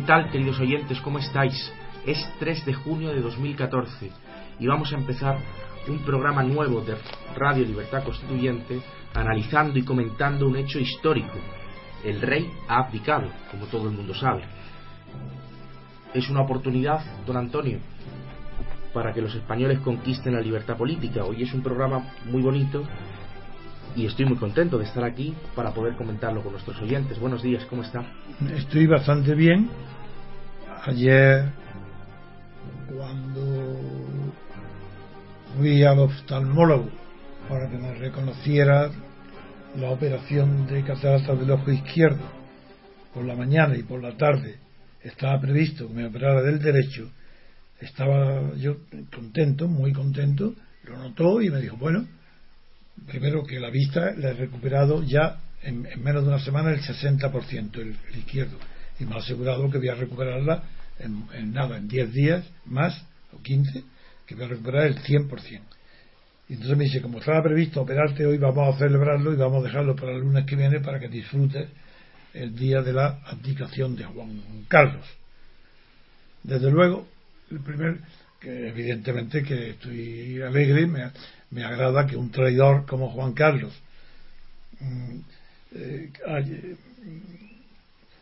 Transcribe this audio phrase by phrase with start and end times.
[0.00, 0.98] ¿Qué tal, queridos oyentes?
[1.02, 1.70] ¿Cómo estáis?
[2.06, 4.10] Es 3 de junio de 2014
[4.58, 5.36] y vamos a empezar
[5.88, 6.96] un programa nuevo de
[7.36, 8.80] Radio Libertad Constituyente
[9.12, 11.36] analizando y comentando un hecho histórico.
[12.02, 14.44] El rey ha abdicado, como todo el mundo sabe.
[16.14, 17.78] Es una oportunidad, don Antonio,
[18.94, 21.24] para que los españoles conquisten la libertad política.
[21.24, 22.84] Hoy es un programa muy bonito
[23.96, 27.18] y estoy muy contento de estar aquí para poder comentarlo con nuestros oyentes.
[27.18, 28.04] Buenos días, ¿cómo está?
[28.56, 29.68] Estoy bastante bien.
[30.84, 31.50] Ayer,
[32.96, 33.76] cuando
[35.56, 36.88] fui al oftalmólogo
[37.48, 38.90] para que me reconociera
[39.76, 42.22] la operación de catarata del ojo izquierdo
[43.12, 44.58] por la mañana y por la tarde
[45.02, 47.10] estaba previsto que me operara del derecho,
[47.80, 48.76] estaba yo
[49.14, 52.06] contento, muy contento, lo notó y me dijo, bueno,
[53.06, 57.74] primero que la vista la he recuperado ya en, menos de una semana el 60%,
[57.76, 58.58] el, el, izquierdo,
[58.98, 60.62] y me ha asegurado que voy a recuperarla
[60.98, 63.84] en, nada, en 10 días más o 15,
[64.26, 65.60] que voy a recuperar el 100%.
[66.48, 69.68] Y entonces me dice, como estaba previsto operarte hoy, vamos a celebrarlo y vamos a
[69.68, 71.68] dejarlo para el lunes que viene para que disfrutes
[72.34, 75.06] el día de la abdicación de Juan Carlos.
[76.42, 77.06] Desde luego,
[77.50, 77.98] el primer,
[78.40, 81.10] que evidentemente que estoy alegre, me,
[81.50, 83.72] me agrada que un traidor como Juan Carlos
[84.80, 85.18] mm,
[85.72, 86.76] eh,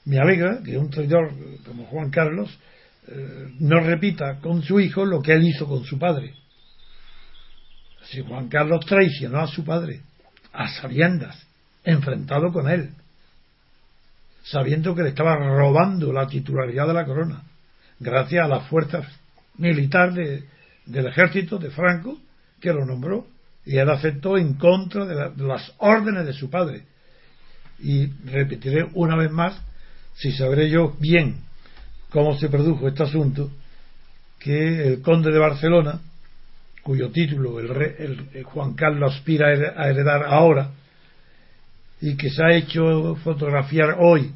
[0.04, 1.32] me alegra que un traidor
[1.66, 2.58] como Juan Carlos
[3.08, 6.34] eh, no repita con su hijo lo que él hizo con su padre.
[8.04, 10.00] Si Juan Carlos traicionó a su padre,
[10.52, 11.46] a sabiendas,
[11.84, 12.90] enfrentado con él,
[14.44, 17.42] sabiendo que le estaba robando la titularidad de la corona,
[18.00, 19.06] gracias a las fuerzas
[19.58, 20.44] militares
[20.86, 22.18] del ejército de Franco,
[22.60, 23.26] que lo nombró
[23.64, 26.84] y él aceptó en contra de, las órdenes de su padre.
[27.80, 29.60] Y repetiré una vez más,
[30.14, 31.36] si sabré yo bien
[32.10, 33.50] cómo se produjo este asunto,
[34.38, 36.00] que el conde de Barcelona,
[36.82, 40.70] cuyo título el, rey, el Juan Carlos aspira a heredar ahora,
[42.00, 44.32] y que se ha hecho fotografiar hoy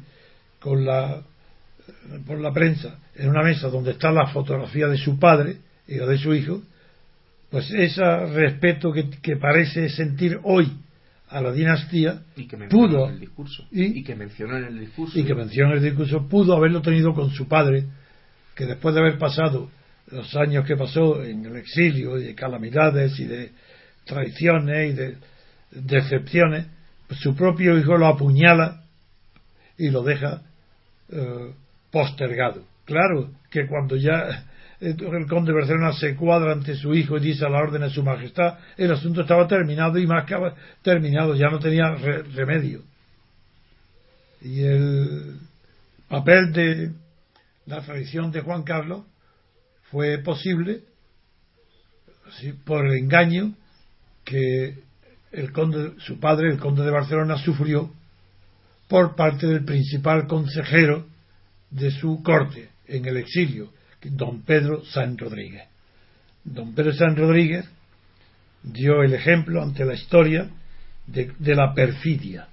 [0.59, 1.21] con la,
[2.27, 5.57] por la prensa en una mesa donde está la fotografía de su padre
[5.87, 6.61] y la de su hijo,
[7.53, 8.03] pues ese
[8.33, 10.75] respeto que, parece sentir hoy
[11.29, 13.67] a la dinastía y que pudo en el discurso.
[13.69, 15.19] y, que mencionó en el discurso.
[15.19, 17.85] y que mencionó en el discurso pudo haberlo tenido con su padre
[18.55, 19.69] que después de haber pasado
[20.07, 23.51] los años que pasó en el exilio y de calamidades y de
[24.03, 25.17] traiciones y de
[25.69, 26.65] decepciones
[27.07, 28.81] pues su propio hijo lo apuñala
[29.77, 30.41] y lo deja
[31.11, 31.53] eh,
[31.91, 32.63] postergado.
[32.85, 34.43] Claro que cuando ya
[34.83, 37.89] el conde de Barcelona se cuadra ante su hijo y dice a la orden de
[37.89, 40.35] su majestad, el asunto estaba terminado y más que
[40.81, 42.81] terminado, ya no tenía remedio.
[44.41, 45.39] Y el
[46.09, 46.91] papel de
[47.65, 49.05] la tradición de Juan Carlos
[49.89, 50.81] fue posible
[52.65, 53.53] por el engaño
[54.25, 54.79] que
[55.31, 57.91] el conde, su padre, el conde de Barcelona, sufrió
[58.89, 61.07] por parte del principal consejero
[61.71, 63.71] de su corte en el exilio,
[64.09, 65.63] don Pedro San Rodríguez.
[66.43, 67.65] Don Pedro San Rodríguez
[68.63, 70.49] dio el ejemplo ante la historia
[71.07, 72.47] de, la perfidia.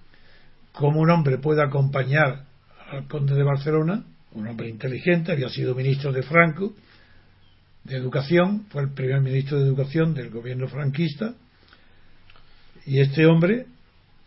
[0.72, 2.44] Cómo un hombre puede acompañar
[2.90, 6.72] al conde de Barcelona, un hombre inteligente, había sido ministro de Franco,
[7.84, 11.34] de Educación, fue el primer ministro de Educación del gobierno franquista,
[12.86, 13.66] y este hombre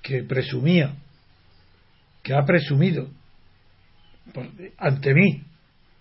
[0.01, 0.95] que presumía,
[2.21, 3.09] que ha presumido
[4.77, 5.43] ante mí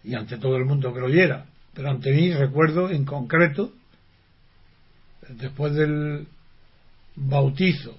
[0.04, 1.46] y ante todo el mundo que lo oyera.
[1.74, 3.72] Pero ante mí recuerdo en concreto,
[5.28, 6.26] después del
[7.16, 7.98] bautizo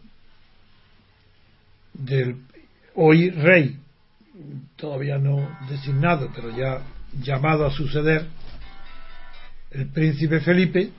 [1.94, 2.38] del
[2.96, 3.80] hoy rey,
[4.76, 6.82] todavía no designado, pero ya
[7.22, 8.28] llamado a suceder,
[9.72, 10.92] el príncipe Felipe,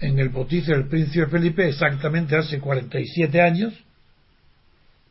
[0.00, 3.74] en el bautizo del príncipe Felipe, exactamente hace 47 años,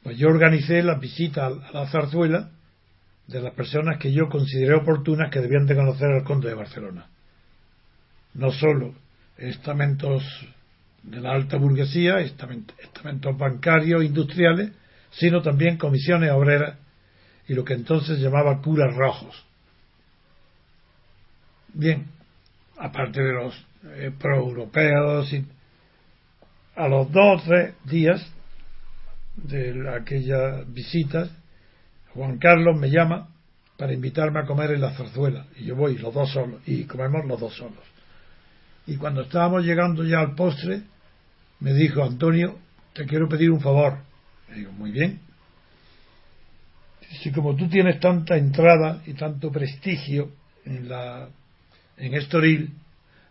[0.03, 2.49] pues yo organicé la visita a la zarzuela
[3.27, 7.07] de las personas que yo consideré oportunas que debían de conocer al conde de Barcelona.
[8.33, 8.93] No solo
[9.37, 10.23] estamentos
[11.03, 14.71] de la alta burguesía, estamentos bancarios, industriales,
[15.11, 16.77] sino también comisiones obreras
[17.47, 19.45] y lo que entonces llamaba curas rojos.
[21.73, 22.05] Bien,
[22.77, 25.33] aparte de los eh, proeuropeos,
[26.75, 28.25] a los dos o tres días
[29.35, 31.29] de aquellas visitas,
[32.13, 33.29] Juan Carlos me llama
[33.77, 37.25] para invitarme a comer en la zarzuela y yo voy los dos solos y comemos
[37.25, 37.83] los dos solos.
[38.87, 40.83] Y cuando estábamos llegando ya al postre,
[41.59, 42.59] me dijo Antonio,
[42.93, 43.99] te quiero pedir un favor.
[44.49, 45.19] Le digo, muy bien.
[47.21, 50.31] si como tú tienes tanta entrada y tanto prestigio
[50.65, 51.29] en la
[51.97, 52.73] en Estoril,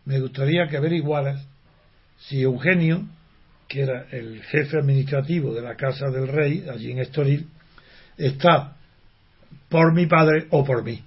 [0.05, 1.44] me gustaría que averiguaras
[2.19, 3.05] si Eugenio,
[3.69, 7.49] que era el jefe administrativo de la Casa del Rey, allí en Estoril,
[8.26, 8.76] está
[9.69, 11.02] por mi padre o por mí.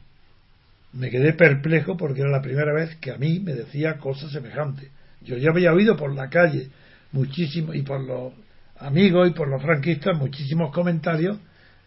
[0.94, 4.90] Me quedé perplejo porque era la primera vez que a mí me decía cosas semejantes.
[5.22, 6.70] Yo ya había oído por la calle
[7.12, 8.34] muchísimo y por los
[8.80, 11.38] amigos y por los franquistas muchísimos comentarios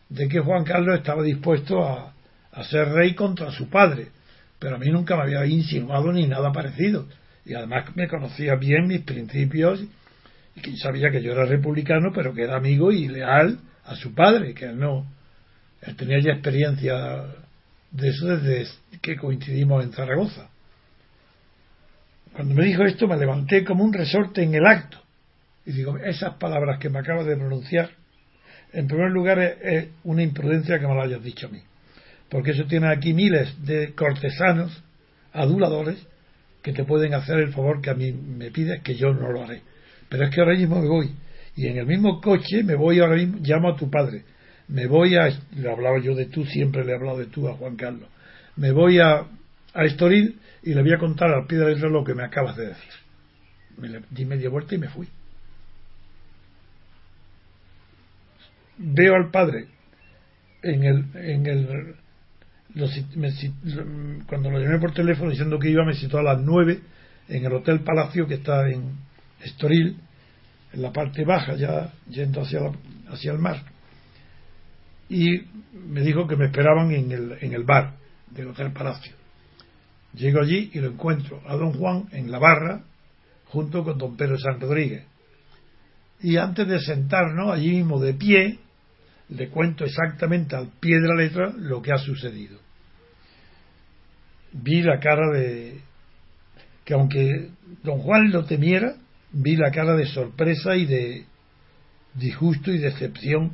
[0.08, 2.12] de que Juan Carlos estaba dispuesto a,
[2.52, 4.08] a ser rey contra su padre,
[4.58, 7.06] pero a mí nunca me había insinuado ni nada parecido.
[7.44, 9.84] Y además me conocía bien mis principios
[10.64, 14.54] y sabía que yo era republicano, pero que era amigo y leal a su padre,
[14.54, 15.06] que él no.
[15.94, 17.24] Tenía ya experiencia
[17.90, 20.48] de eso desde que coincidimos en Zaragoza.
[22.32, 24.98] Cuando me dijo esto me levanté como un resorte en el acto
[25.66, 27.90] y digo, esas palabras que me acaba de pronunciar,
[28.72, 31.60] en primer lugar es, una imprudencia que me lo hayas dicho a mí,
[32.28, 34.82] porque eso tiene aquí miles de cortesanos,
[35.32, 35.98] aduladores,
[36.62, 39.44] que te pueden hacer el favor que a mí me pides, que yo no lo
[39.44, 39.62] haré.
[40.08, 41.14] Pero es que ahora mismo me voy,
[41.56, 44.24] y en el mismo coche me voy ahora mismo, llamo a tu padre,
[44.68, 47.54] me voy a, le hablaba yo de tú, siempre le he hablado de tú a
[47.54, 48.08] Juan Carlos,
[48.56, 49.26] me voy a,
[49.74, 52.56] a Estoril y le voy a contar al pie de letra lo que me acabas
[52.56, 52.92] de decir.
[53.76, 55.06] Me di media vuelta y me fui.
[58.78, 59.68] Veo al padre
[60.62, 61.94] en el, en el
[64.26, 66.80] cuando lo llamé por teléfono diciendo que iba me citó a las nueve
[67.28, 68.92] en el Hotel Palacio que está en
[69.42, 69.96] Estoril,
[70.72, 72.60] en la parte baja, ya yendo hacia,
[73.08, 73.62] hacia el mar
[75.08, 75.42] y
[75.72, 77.94] me dijo que me esperaban en el, en el bar
[78.30, 79.14] del Hotel Palacio.
[80.14, 82.82] Llego allí y lo encuentro a don Juan en la barra
[83.46, 85.04] junto con don Pedro San Rodríguez.
[86.20, 88.58] Y antes de sentarnos allí mismo de pie,
[89.28, 92.58] le cuento exactamente al pie de la letra lo que ha sucedido.
[94.52, 95.80] Vi la cara de
[96.84, 97.50] que aunque
[97.82, 98.94] don Juan lo temiera,
[99.32, 101.24] vi la cara de sorpresa y de
[102.14, 103.52] disgusto y decepción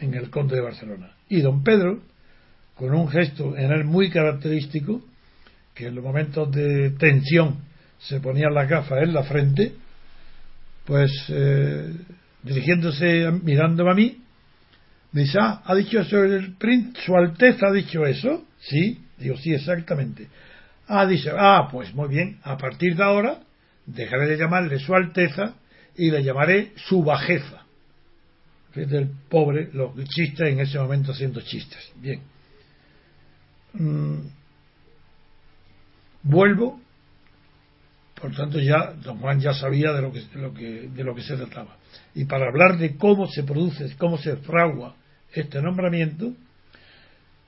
[0.00, 1.12] en el Conde de Barcelona.
[1.28, 2.00] Y don Pedro,
[2.74, 5.02] con un gesto en él muy característico,
[5.74, 7.58] que en los momentos de tensión
[7.98, 9.72] se ponía las gafas en la frente,
[10.84, 11.92] pues eh,
[12.42, 14.18] dirigiéndose, mirándome a mí,
[15.12, 17.00] me dice, ah, ¿ha dicho eso el príncipe?
[17.04, 18.44] ¿Su Alteza ha dicho eso?
[18.60, 20.28] Sí, digo, sí, exactamente.
[20.88, 23.40] Ah, dice, ah, pues muy bien, a partir de ahora
[23.86, 25.54] dejaré de llamarle Su Alteza
[25.96, 27.61] y le llamaré Su Bajeza
[28.74, 31.92] del pobre, los chistes en ese momento haciendo chistes.
[31.96, 32.20] Bien.
[33.74, 34.20] Mm.
[36.24, 36.80] Vuelvo,
[38.20, 41.22] por tanto ya don Juan ya sabía de lo que, lo que, de lo que
[41.22, 41.76] se trataba.
[42.14, 44.94] Y para hablar de cómo se produce, cómo se fragua
[45.34, 46.32] este nombramiento,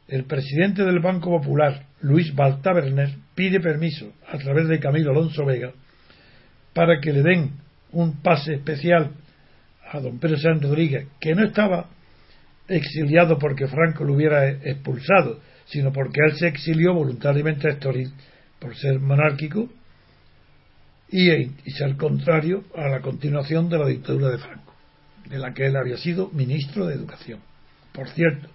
[0.09, 5.73] el presidente del Banco Popular, Luis Baltaberner, pide permiso a través de Camilo Alonso Vega
[6.75, 7.53] para que le den
[7.93, 9.13] un pase especial
[9.95, 11.89] a don Pedro San Rodríguez, que no estaba
[12.67, 18.13] exiliado porque Franco lo hubiera expulsado, sino porque él se exilió voluntariamente a Estoril
[18.59, 19.71] por ser monárquico
[21.11, 24.75] y, y, ser contrario a la continuación de la dictadura de Franco,
[25.29, 27.39] de la que él había sido ministro de Educación.
[27.93, 28.49] Por cierto,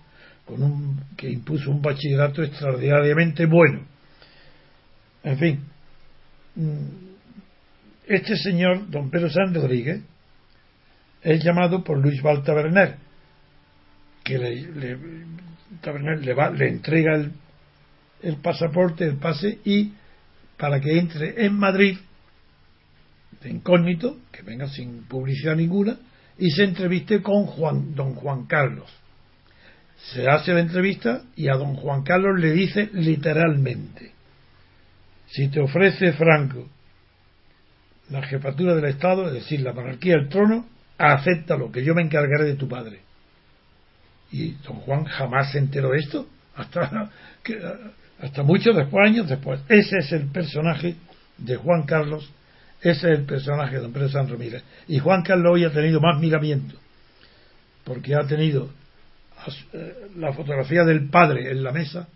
[0.45, 3.85] con un, que impuso un bachillerato extraordinariamente bueno.
[5.23, 5.59] En fin,
[6.55, 7.09] mm,
[8.07, 10.01] este señor, don Pedro San Rodríguez,
[11.21, 12.95] es llamado por Luis Valtaverner,
[14.23, 14.97] que le, le,
[16.17, 17.31] le, va, le entrega el,
[18.21, 19.93] el, pasaporte, el pase, y
[20.57, 21.97] para que entre en Madrid,
[23.41, 25.97] de incógnito, que venga sin publicidad ninguna,
[26.37, 28.89] y se entreviste con Juan, don Juan Carlos.
[30.13, 34.13] Se hace la entrevista y a don Juan Carlos le dice literalmente,
[35.27, 36.67] si te ofrece Franco
[38.09, 40.65] la jefatura del Estado, es decir, la monarquía, el trono,
[40.99, 42.99] acéptalo, que yo me encargaré de tu padre.
[44.31, 47.09] Y don Juan jamás se enteró de esto, hasta,
[47.43, 47.59] que,
[48.19, 49.61] hasta muchos después, años después.
[49.69, 50.95] Ese es el personaje
[51.37, 52.29] de Juan Carlos,
[52.81, 54.63] ese es el personaje de don Pedro San Ramírez.
[54.87, 56.75] Y Juan Carlos hoy ha tenido más miramiento,
[57.85, 58.69] porque ha tenido
[59.73, 62.07] eh, la fotografía del padre en la mesa,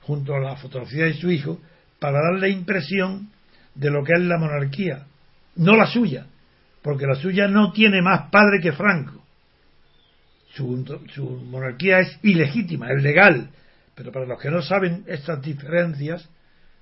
[0.00, 1.60] junto a la fotografía de su hijo,
[1.98, 3.30] para dar la impresión
[3.74, 5.04] de lo que es la monarquía,
[5.56, 6.26] no la suya,
[6.84, 9.24] porque la suya no tiene más padre que Franco.
[10.52, 13.48] Su, monarquía es ilegítima, es legal,
[13.94, 16.28] pero para los que no saben estas diferencias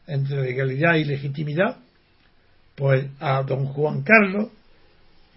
[0.09, 1.77] entre legalidad y legitimidad,
[2.75, 4.49] pues a don Juan Carlos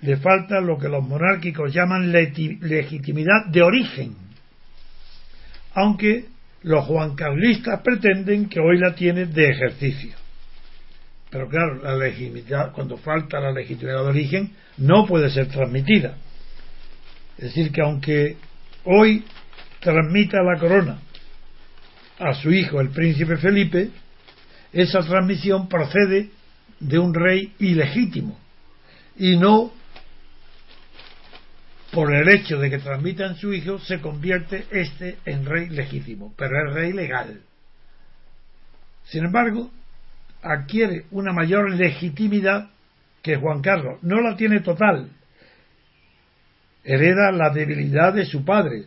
[0.01, 4.15] le falta lo que los monárquicos llaman legitimidad de origen.
[5.75, 6.25] aunque
[6.63, 10.24] los juancarlistas pretenden que hoy la tiene de ejercicio.
[11.29, 16.17] Pero claro, la legitimidad, cuando falta la legitimidad de origen, no puede ser transmitida.
[17.37, 18.37] Es decir, que aunque
[18.85, 19.23] hoy
[19.79, 20.99] transmita la corona
[22.19, 23.89] a su hijo, el príncipe Felipe,
[24.71, 26.29] esa transmisión procede
[26.79, 28.37] de un rey ilegítimo
[29.17, 29.71] y no
[31.91, 36.67] por el hecho de que transmitan su hijo se convierte este en rey legítimo, pero
[36.67, 37.39] es rey legal.
[39.05, 39.71] Sin embargo,
[40.45, 42.69] adquiere una mayor legitimidad
[43.21, 43.99] que Juan Carlos.
[44.03, 45.09] No la tiene total.
[46.83, 48.85] Hereda la debilidad de su padre,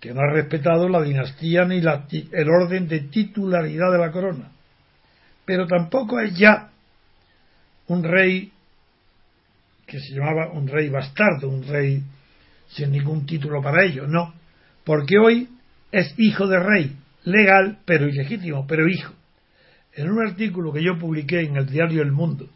[0.00, 4.50] que no ha respetado la dinastía ni el orden de titularidad de la corona.
[5.44, 6.70] Pero tampoco es ya
[7.86, 8.52] un rey
[9.86, 12.02] que se llamaba un rey bastardo, un rey
[12.68, 14.34] sin ningún título para ello, no,
[14.84, 15.48] porque hoy
[15.92, 19.14] es hijo de rey, legal pero ilegítimo, pero hijo.
[19.96, 22.48] En un artículo que yo publiqué en el diario El Mundo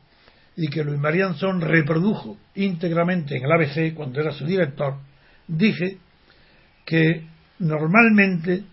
[0.57, 4.99] y que Luis Marianzón reprodujo íntegramente en el ABC cuando era su director,
[5.49, 5.97] dije
[6.85, 7.25] que
[7.59, 8.65] normalmente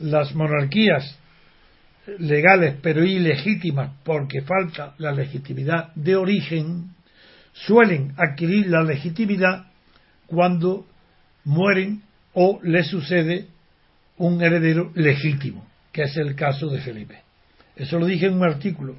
[0.00, 1.16] las monarquías
[2.18, 6.90] legales pero ilegítimas porque falta la legitimidad de origen
[7.52, 9.66] suelen adquirir la legitimidad
[10.26, 10.86] cuando
[11.44, 13.46] mueren o le sucede
[14.16, 17.31] un heredero legítimo, que es el caso de Felipe.
[17.76, 18.96] Eso lo dije en un artículo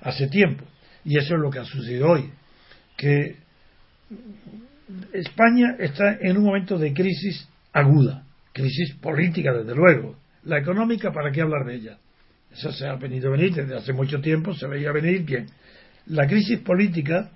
[0.00, 0.64] hace tiempo,
[1.04, 2.30] y eso es lo que ha sucedido hoy,
[2.96, 3.36] que
[5.12, 11.32] España está en un momento de crisis aguda, crisis política desde luego, la económica, ¿para
[11.32, 11.98] qué hablar de ella?
[12.52, 15.46] Eso se ha venido a venir desde hace mucho tiempo, se veía venir bien.
[16.06, 17.30] La crisis política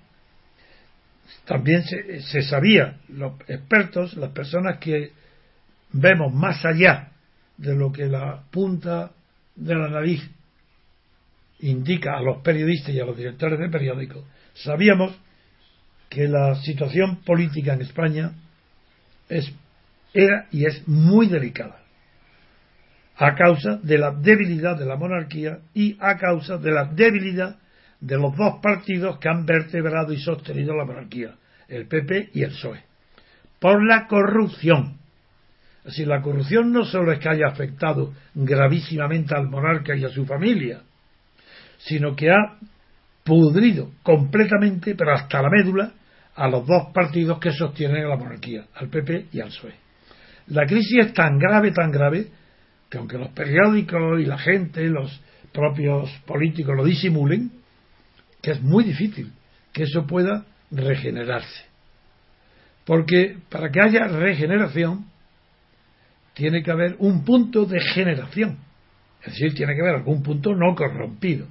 [1.45, 5.11] también se, sabía, los expertos, las personas que
[5.91, 7.11] vemos más allá
[7.57, 9.11] de lo que la punta
[9.55, 10.21] de la nariz
[11.61, 15.17] indica a los periodistas y a los directores de periódicos, sabíamos
[16.09, 18.31] que la situación política en España
[19.29, 19.51] es,
[20.13, 21.81] era y es muy delicada
[23.15, 27.55] a causa de la debilidad de la monarquía y a causa de la debilidad
[27.99, 31.35] de los dos partidos que han vertebrado y sostenido la monarquía,
[31.67, 32.83] el PP y el PSOE,
[33.59, 34.97] por la corrupción.
[35.85, 40.25] Así, la corrupción no solo es que haya afectado gravísimamente al monarca y a su
[40.25, 40.81] familia,
[41.85, 42.57] sino que ha
[43.23, 45.91] pudrido completamente, pero hasta la médula,
[46.35, 49.73] a los dos partidos que sostienen la monarquía, al PP y al PSOE.
[50.47, 52.27] La crisis es tan grave, tan grave,
[52.89, 55.21] que aunque los periódicos y la gente, los
[55.53, 57.51] propios políticos lo disimulen,
[58.41, 59.31] que es muy difícil
[59.71, 61.65] que eso pueda regenerarse.
[62.85, 65.05] Porque para que haya regeneración,
[66.33, 68.57] tiene que haber un punto de generación.
[69.21, 71.47] Es decir, tiene que haber algún punto no corrompido.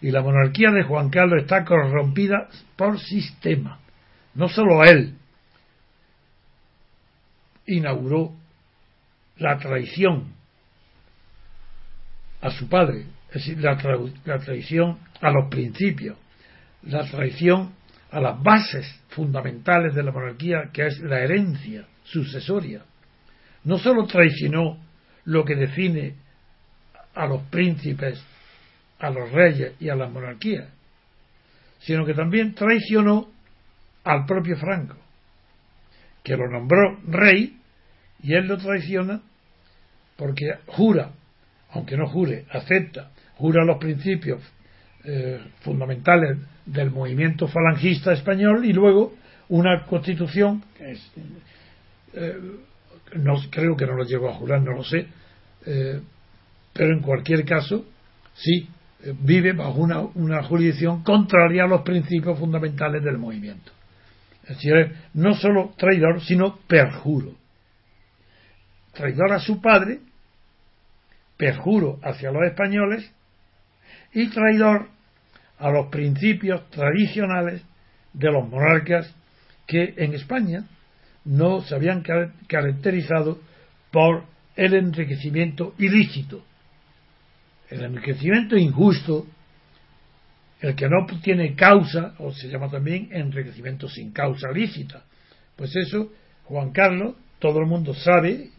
[0.00, 3.80] Y la monarquía de Juan Carlos está corrompida por sistema.
[4.34, 5.14] No solo él
[7.66, 8.32] inauguró
[9.36, 10.32] la traición
[12.40, 13.76] a su padre, es decir, la,
[14.38, 16.16] traición a los principios,
[16.82, 17.74] la traición
[18.10, 22.82] a las bases fundamentales de la monarquía, que es la herencia sucesoria.
[23.64, 24.78] No solo traicionó
[25.24, 26.14] lo que define
[27.14, 28.22] a los príncipes,
[29.00, 30.68] a los reyes y a la monarquía,
[31.80, 33.28] sino que también traicionó
[34.04, 34.96] al propio Franco,
[36.22, 37.58] que lo nombró rey
[38.22, 39.20] y él lo traiciona
[40.16, 41.12] porque jura
[41.72, 44.42] aunque no jure, acepta, jura los principios
[45.04, 49.14] eh, fundamentales del movimiento falangista español y luego
[49.48, 50.62] una constitución
[52.12, 52.40] eh,
[53.14, 55.06] no creo que no lo llegó a jurar, no lo sé,
[55.66, 56.00] eh,
[56.72, 57.84] pero en cualquier caso
[58.34, 58.68] sí
[59.22, 63.72] vive bajo una, jurisdicción contraria a los principios fundamentales del movimiento.
[64.42, 67.34] Es decir, no solo traidor, sino perjuro.
[68.92, 70.00] Traidor a su padre
[71.36, 73.10] perjuro hacia los españoles
[74.12, 74.88] y traidor
[75.58, 77.62] a los principios tradicionales
[78.12, 79.14] de los monarcas
[79.66, 80.64] que en España
[81.24, 82.02] no se habían
[82.48, 83.38] caracterizado
[83.90, 84.24] por
[84.56, 86.44] el enriquecimiento ilícito,
[87.70, 89.26] el enriquecimiento injusto,
[90.60, 95.04] el que no tiene causa, o se llama también enriquecimiento sin causa lícita.
[95.56, 96.12] Pues eso,
[96.44, 98.50] Juan Carlos, todo el mundo sabe,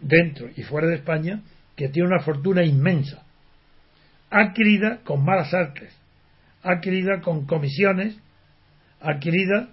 [0.00, 1.42] dentro y fuera de España,
[1.74, 3.24] que tiene una fortuna inmensa,
[4.30, 5.92] adquirida con malas artes,
[6.62, 8.16] adquirida con comisiones,
[9.00, 9.68] adquirida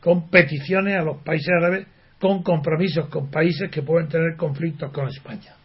[0.00, 1.86] con peticiones a los países árabes
[2.18, 5.56] con compromisos con países que pueden tener conflictos con España.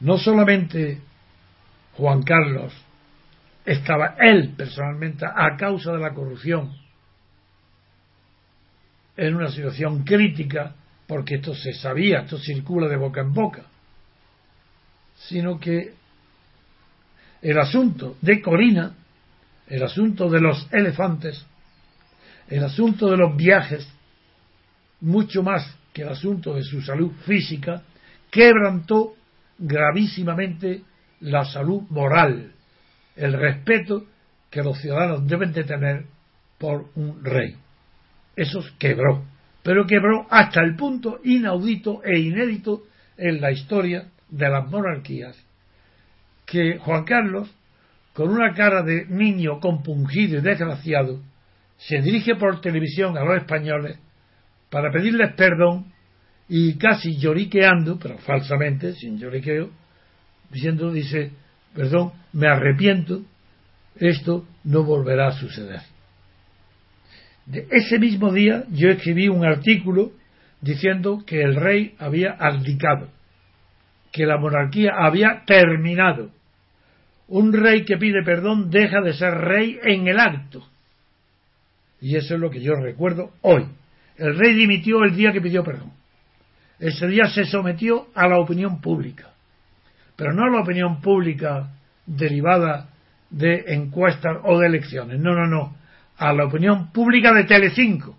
[0.00, 1.00] No solamente
[1.94, 2.72] Juan Carlos
[3.64, 6.74] estaba él personalmente a causa de la corrupción
[9.16, 10.74] en una situación crítica,
[11.06, 13.64] porque esto se sabía, esto circula de boca en boca,
[15.28, 15.92] sino que
[17.42, 18.94] el asunto de Corina,
[19.66, 21.44] el asunto de los elefantes,
[22.48, 23.86] el asunto de los viajes,
[25.00, 27.82] mucho más que el asunto de su salud física,
[28.30, 29.16] quebrantó
[29.60, 30.82] gravísimamente
[31.20, 32.52] la salud moral,
[33.14, 34.06] el respeto
[34.50, 36.06] que los ciudadanos deben de tener
[36.58, 37.56] por un rey.
[38.34, 39.24] Eso quebró,
[39.62, 42.82] pero quebró hasta el punto inaudito e inédito
[43.16, 45.36] en la historia de las monarquías,
[46.46, 47.54] que Juan Carlos,
[48.14, 51.20] con una cara de niño compungido y desgraciado,
[51.76, 53.98] se dirige por televisión a los españoles
[54.70, 55.92] para pedirles perdón
[56.52, 59.70] y casi lloriqueando, pero falsamente, sin lloriqueo,
[60.50, 61.30] diciendo, dice,
[61.72, 63.22] perdón, me arrepiento,
[63.94, 65.80] esto no volverá a suceder.
[67.46, 70.10] De ese mismo día yo escribí un artículo
[70.60, 73.10] diciendo que el rey había abdicado,
[74.10, 76.32] que la monarquía había terminado.
[77.28, 80.66] Un rey que pide perdón deja de ser rey en el acto.
[82.00, 83.66] Y eso es lo que yo recuerdo hoy.
[84.16, 85.99] El rey dimitió el día que pidió perdón.
[86.80, 89.30] Ese día se sometió a la opinión pública
[90.20, 91.70] pero no la opinión pública
[92.04, 92.90] derivada
[93.30, 95.74] de encuestas o de elecciones, no, no, no,
[96.18, 98.18] a la opinión pública de Telecinco,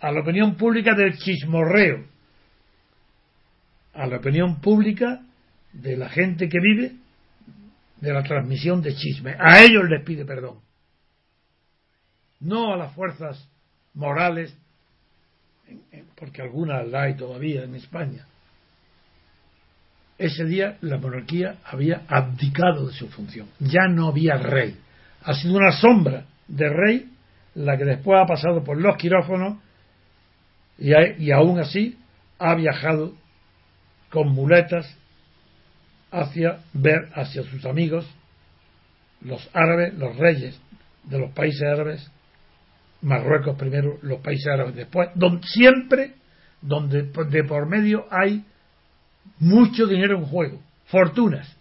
[0.00, 2.06] a la opinión pública del chismorreo,
[3.92, 5.20] a la opinión pública
[5.74, 6.92] de la gente que vive
[8.00, 9.36] de la transmisión de chisme.
[9.38, 10.60] A ellos les pide perdón.
[12.40, 13.50] No a las fuerzas
[13.92, 14.56] morales,
[16.16, 18.26] porque algunas las hay todavía en España,
[20.18, 23.48] ese día la monarquía había abdicado de su función.
[23.58, 24.76] Ya no había rey.
[25.22, 27.10] Ha sido una sombra de rey
[27.54, 29.58] la que después ha pasado por los quirófanos
[30.78, 31.98] y, y aún así
[32.38, 33.14] ha viajado
[34.10, 34.94] con muletas
[36.10, 38.06] hacia ver hacia sus amigos
[39.20, 40.58] los árabes, los reyes
[41.04, 42.10] de los países árabes,
[43.02, 46.14] Marruecos primero, los países árabes después, donde siempre
[46.60, 48.44] donde de por medio hay
[49.38, 51.56] mucho dinero en juego, fortunas,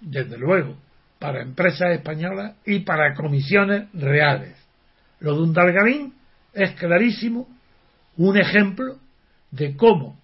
[0.00, 0.76] desde luego,
[1.18, 4.56] para empresas españolas y para comisiones reales.
[5.20, 6.14] Lo de un Dalgarín
[6.52, 7.48] es clarísimo
[8.16, 8.98] un ejemplo
[9.52, 10.18] de cómo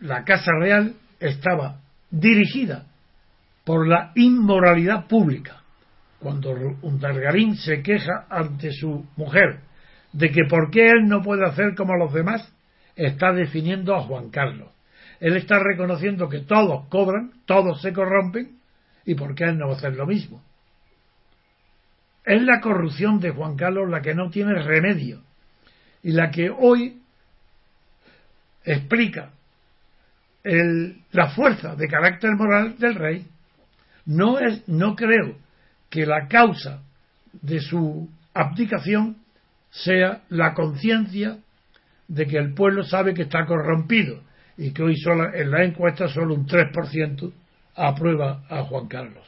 [0.00, 2.86] la Casa Real estaba dirigida
[3.64, 5.62] por la inmoralidad pública.
[6.26, 6.50] Cuando
[6.82, 9.60] un Dalgarín se queja ante su mujer
[10.12, 12.52] de que por qué él no puede hacer como los demás,
[12.96, 14.68] está definiendo a Juan Carlos
[15.20, 18.58] él está reconociendo que todos cobran, todos se corrompen,
[19.04, 20.42] y por qué él no va a hacer lo mismo.
[22.24, 25.22] Es la corrupción de Juan Carlos la que no tiene remedio
[26.02, 27.02] y la que hoy
[28.64, 29.30] explica
[31.12, 33.28] la fuerza de carácter moral del rey.
[34.06, 35.45] No, es, no creo
[35.96, 36.82] que la causa
[37.32, 39.16] de su abdicación
[39.70, 41.38] sea la conciencia
[42.06, 44.20] de que el pueblo sabe que está corrompido
[44.58, 47.32] y que hoy solo, en la encuesta solo un 3%
[47.76, 49.26] aprueba a Juan Carlos.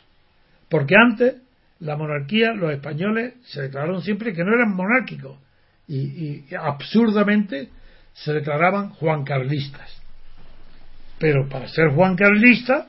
[0.68, 1.36] Porque antes
[1.80, 5.38] la monarquía, los españoles se declararon siempre que no eran monárquicos
[5.86, 7.70] y, absurdamente
[8.12, 10.02] se declaraban juancarlistas.
[11.18, 12.88] Pero para ser juancarlista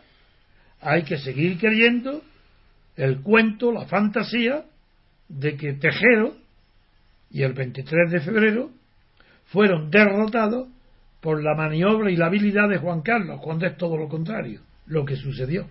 [0.81, 2.23] hay que seguir creyendo
[2.99, 4.65] el cuento, la fantasía
[5.29, 6.35] de que Tejero
[7.31, 8.71] y el 23 de febrero
[9.45, 10.67] fueron derrotados
[11.21, 15.05] por la maniobra y la habilidad de Juan Carlos, cuando es todo lo contrario, lo
[15.05, 15.67] que sucedió.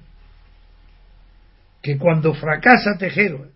[1.82, 3.46] Que cuando fracasa Tejero,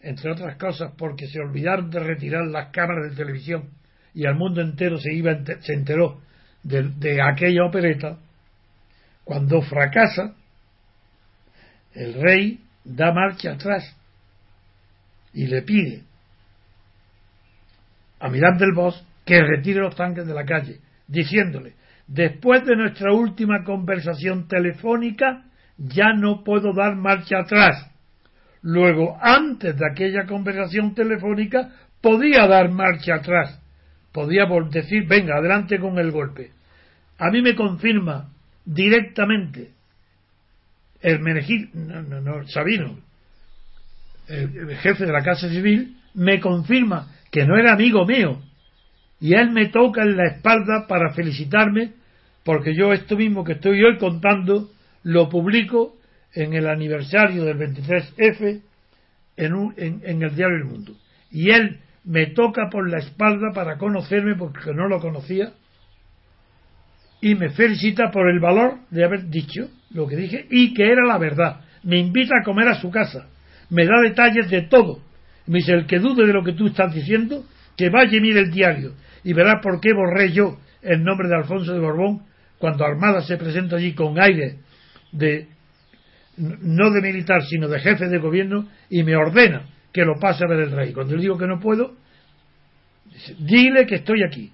[0.00, 3.68] entre otras cosas porque se olvidaron de retirar las cámaras de televisión
[4.14, 6.22] y al mundo entero se, iba, se enteró
[6.62, 8.18] de, de aquella opereta,
[9.24, 10.34] cuando fracasa,
[11.92, 13.96] el rey da marcha atrás
[15.32, 16.04] y le pide
[18.20, 21.74] a Miranda del Bosch que retire los tanques de la calle diciéndole,
[22.06, 25.44] después de nuestra última conversación telefónica,
[25.76, 27.90] ya no puedo dar marcha atrás.
[28.62, 31.70] Luego, antes de aquella conversación telefónica,
[32.00, 33.60] podía dar marcha atrás.
[34.12, 36.52] Podía decir, venga, adelante con el golpe.
[37.18, 38.30] A mí me confirma
[38.64, 39.73] directamente
[41.04, 42.96] el Menegil, no, no, no, Sabino,
[44.26, 48.40] el jefe de la Casa Civil, me confirma que no era amigo mío,
[49.20, 51.92] y él me toca en la espalda para felicitarme
[52.42, 54.70] porque yo esto mismo que estoy hoy contando
[55.02, 55.96] lo publico
[56.32, 58.62] en el aniversario del 23F
[59.36, 60.94] en, un, en, en el diario El Mundo.
[61.30, 65.52] Y él me toca por la espalda para conocerme porque no lo conocía
[67.24, 71.06] y me felicita por el valor de haber dicho lo que dije y que era
[71.06, 71.62] la verdad.
[71.82, 73.28] Me invita a comer a su casa,
[73.70, 75.00] me da detalles de todo.
[75.46, 77.46] Me dice, el que dude de lo que tú estás diciendo,
[77.78, 78.92] que vaya y mire el diario
[79.24, 82.26] y verá por qué borré yo el nombre de Alfonso de Borbón
[82.58, 84.58] cuando Armada se presenta allí con aire
[85.10, 85.48] de
[86.36, 90.48] no de militar sino de jefe de gobierno y me ordena que lo pase a
[90.48, 90.92] ver el rey.
[90.92, 91.94] Cuando le digo que no puedo,
[93.38, 94.52] dile que estoy aquí.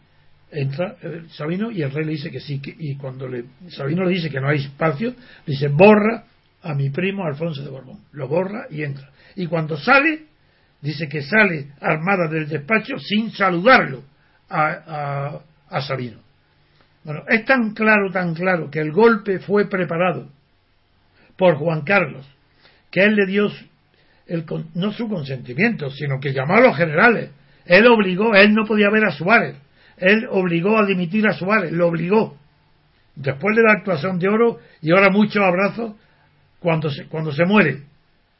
[0.52, 2.60] Entra eh, Sabino y el rey le dice que sí.
[2.60, 5.14] Que, y cuando le, Sabino le dice que no hay espacio,
[5.46, 6.24] dice borra
[6.62, 8.00] a mi primo Alfonso de Borbón.
[8.12, 9.10] Lo borra y entra.
[9.36, 10.24] Y cuando sale,
[10.80, 14.02] dice que sale armada del despacho sin saludarlo
[14.48, 16.18] a, a, a Sabino.
[17.04, 20.28] Bueno, es tan claro, tan claro que el golpe fue preparado
[21.36, 22.26] por Juan Carlos,
[22.90, 23.50] que él le dio
[24.26, 27.30] el, no su consentimiento, sino que llamó a los generales.
[27.64, 29.56] Él obligó, él no podía ver a Suárez.
[30.00, 32.36] Él obligó a dimitir a Suárez, lo obligó.
[33.14, 35.94] Después de la actuación de Oro y ahora muchos abrazos
[36.58, 37.82] cuando se, cuando se muere,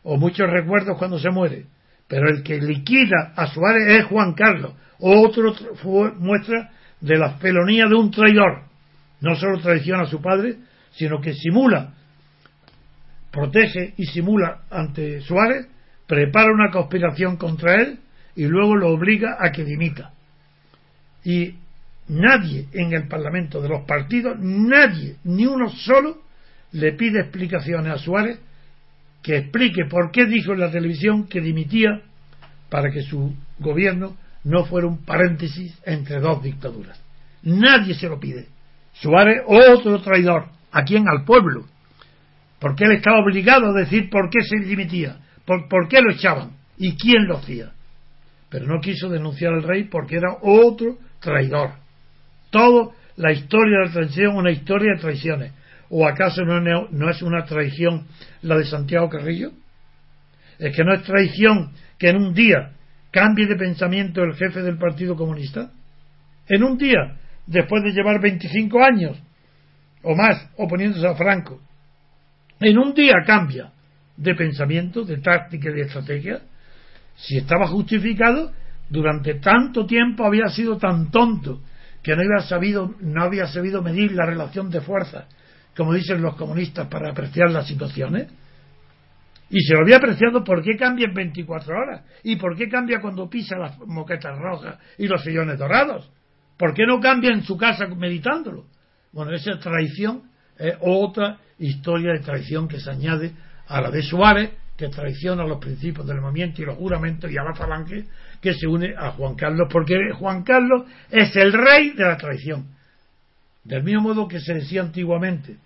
[0.03, 1.67] o muchos recuerdos cuando se muere.
[2.09, 5.55] Pero el que liquida a Suárez es Juan Carlos, otro
[6.19, 6.71] muestra
[7.01, 8.63] de la felonía de un traidor.
[9.21, 10.57] No solo traiciona a su padre,
[10.93, 11.93] sino que simula,
[13.31, 15.69] protege y simula ante Suárez
[16.07, 18.01] prepara una conspiración contra él
[18.35, 20.13] y luego lo obliga a que dimita.
[21.25, 21.55] Y
[22.09, 26.23] nadie en el Parlamento de los partidos, nadie, ni uno solo,
[26.73, 28.39] le pide explicaciones a Suárez
[29.23, 32.01] que explique por qué dijo en la televisión que dimitía
[32.69, 36.99] para que su gobierno no fuera un paréntesis entre dos dictaduras.
[37.43, 38.47] Nadie se lo pide.
[38.95, 40.47] Suárez, otro traidor.
[40.73, 41.09] ¿A quién?
[41.09, 41.67] Al pueblo.
[42.59, 45.19] Porque él estaba obligado a decir por qué se dimitía.
[45.45, 46.53] ¿Por, qué lo echaban?
[46.79, 47.73] ¿Y quién lo hacía?
[48.49, 51.73] Pero no quiso denunciar al rey porque era otro traidor.
[52.51, 55.53] Todo la historia de la traición una historia de traiciones.
[55.91, 58.07] ¿O acaso no, no es una traición
[58.43, 59.51] la de Santiago Carrillo?
[60.59, 62.73] ¿Es que no es traición que en un día
[63.11, 65.71] cambie de pensamiento el jefe del Partido Comunista?
[66.49, 69.21] En un día, después de llevar 25 años
[70.03, 71.61] o más oponiéndose a Franco,
[72.61, 73.73] en un día cambia
[74.17, 76.41] de pensamiento, de táctica y de estrategia,
[77.17, 78.53] si estaba justificado,
[78.91, 81.63] durante tanto tiempo había sido tan tonto
[82.03, 85.27] que no había sabido, no había sabido medir la relación de fuerza,
[85.77, 88.29] como dicen los comunistas, para apreciar las situaciones.
[89.49, 93.01] Y se lo había apreciado por qué cambia en 24 horas y por qué cambia
[93.01, 96.11] cuando pisa las moquetas rojas y los sillones dorados.
[96.57, 98.67] ¿Por qué no cambia en su casa meditándolo?
[99.13, 100.23] Bueno, esa traición
[100.59, 103.33] es otra historia de traición que se añade
[103.67, 107.43] a la de Suárez, que traiciona los principios del movimiento y los juramentos, y a
[107.43, 108.07] la falange
[108.41, 112.69] que se une a Juan Carlos, porque Juan Carlos es el rey de la traición.
[113.65, 115.57] Del mismo modo que se decía antiguamente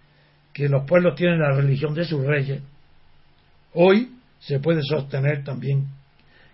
[0.52, 2.62] que los pueblos tienen la religión de sus reyes,
[3.72, 4.10] hoy
[4.40, 5.86] se puede sostener también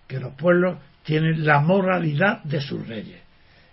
[0.06, 3.20] que los pueblos tienen la moralidad de sus reyes.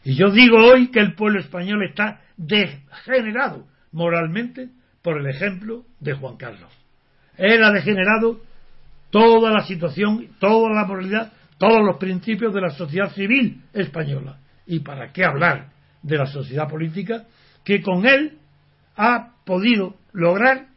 [0.03, 4.69] Y yo digo hoy que el pueblo español está degenerado moralmente
[5.01, 6.71] por el ejemplo de Juan Carlos.
[7.37, 8.39] Él ha degenerado
[9.09, 14.37] toda la situación, toda la moralidad, todos los principios de la sociedad civil española.
[14.65, 15.69] ¿Y para qué hablar
[16.01, 17.25] de la sociedad política
[17.63, 18.37] que con él
[18.95, 20.67] ha podido lograr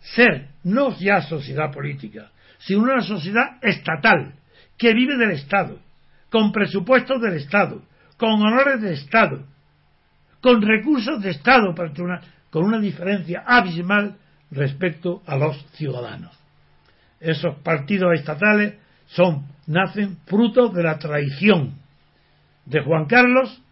[0.00, 4.34] ser no ya sociedad política, sino una sociedad estatal
[4.76, 5.80] que vive del Estado,
[6.30, 7.82] con presupuestos del Estado,
[8.16, 9.44] con honores de Estado,
[10.40, 11.74] con recursos de Estado,
[12.50, 14.16] con una diferencia abismal
[14.50, 16.36] respecto a los ciudadanos.
[17.20, 18.74] Esos partidos estatales
[19.08, 21.74] son, nacen fruto de la traición
[22.64, 23.62] de Juan Carlos,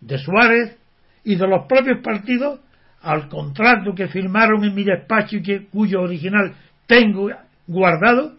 [0.00, 0.76] de Suárez
[1.24, 2.60] y de los propios partidos
[3.02, 6.54] al contrato que firmaron en mi despacho y cuyo original
[6.86, 7.28] tengo
[7.66, 8.34] guardado,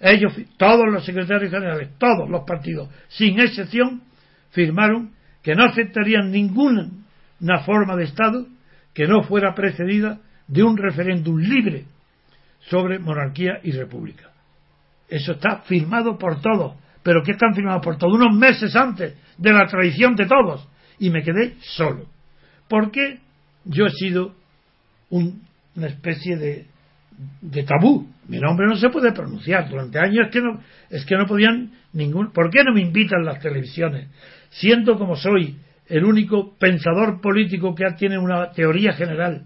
[0.00, 4.02] ellos, todos los secretarios generales, todos los partidos, sin excepción,
[4.50, 8.46] firmaron que no aceptarían ninguna forma de Estado
[8.92, 11.84] que no fuera precedida de un referéndum libre
[12.60, 14.33] sobre monarquía y república.
[15.08, 19.52] Eso está firmado por todos, pero que están firmados por todos, unos meses antes de
[19.52, 20.66] la traición de todos,
[20.98, 22.06] y me quedé solo.
[22.68, 23.20] Porque
[23.64, 24.34] yo he sido
[25.10, 28.08] una especie de, tabú.
[28.28, 29.68] Mi nombre no se puede pronunciar.
[29.68, 32.32] Durante años es que no, es que no podían ningún.
[32.32, 34.08] ¿Por qué no me invitan las televisiones?
[34.50, 39.44] Siendo como soy el único pensador político que tiene una teoría general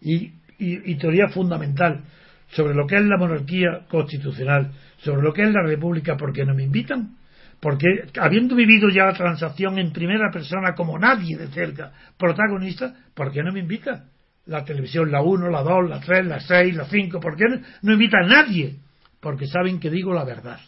[0.00, 2.04] y teoría fundamental
[2.48, 6.44] sobre lo que es la monarquía constitucional, sobre lo que es la república, ¿por qué
[6.44, 7.16] no me invitan?
[7.60, 7.86] Porque
[8.20, 13.42] habiendo vivido ya la transacción en primera persona como nadie de cerca, protagonista, ¿por qué
[13.42, 14.04] no me invitan?
[14.46, 17.44] la televisión, la 1, la 2, la 3, la 6, la 5, ¿por qué
[17.82, 18.76] no, invita a nadie?
[19.20, 20.60] Porque saben que digo la verdad.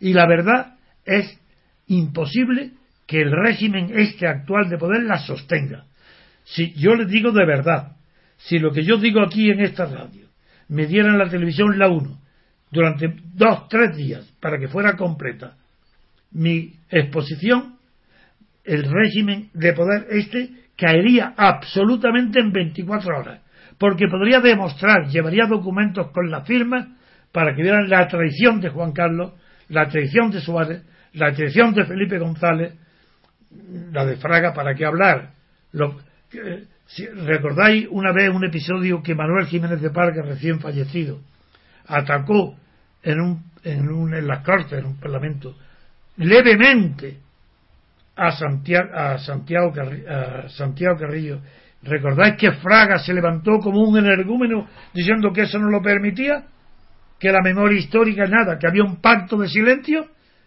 [0.00, 1.38] Y la verdad es
[1.88, 2.72] imposible
[3.06, 5.84] que el régimen este actual de poder la sostenga.
[6.44, 7.96] Si yo les digo de verdad,
[8.36, 10.25] si lo que yo digo aquí en esta radio
[10.68, 12.18] me dieran la televisión la 1
[12.70, 15.56] durante dos, tres días para que fuera completa
[16.32, 17.76] mi exposición,
[18.64, 23.40] el régimen de poder este caería absolutamente en 24 horas,
[23.78, 26.96] porque podría demostrar, llevaría documentos con la firma
[27.32, 29.32] para que vieran la traición de Juan Carlos,
[29.68, 30.82] la traición de Suárez,
[31.14, 32.74] la traición de Felipe González,
[33.92, 35.30] la de Fraga, para qué hablar.
[35.72, 35.96] Lo,
[36.86, 41.18] si recordáis una vez un episodio que Manuel Jiménez de Parga, recién fallecido,
[41.86, 42.56] atacó
[43.02, 45.56] en, un, en, un, en las cortes, en un parlamento,
[46.16, 47.18] levemente
[48.16, 49.18] a Santiago, a a
[50.48, 51.40] Santiago Carrillo.
[51.82, 56.46] ¿Recordáis que Fraga se levantó como un energúmeno diciendo que eso no lo permitía?
[57.18, 60.06] Que la memoria histórica nada, que había un pacto de silencio.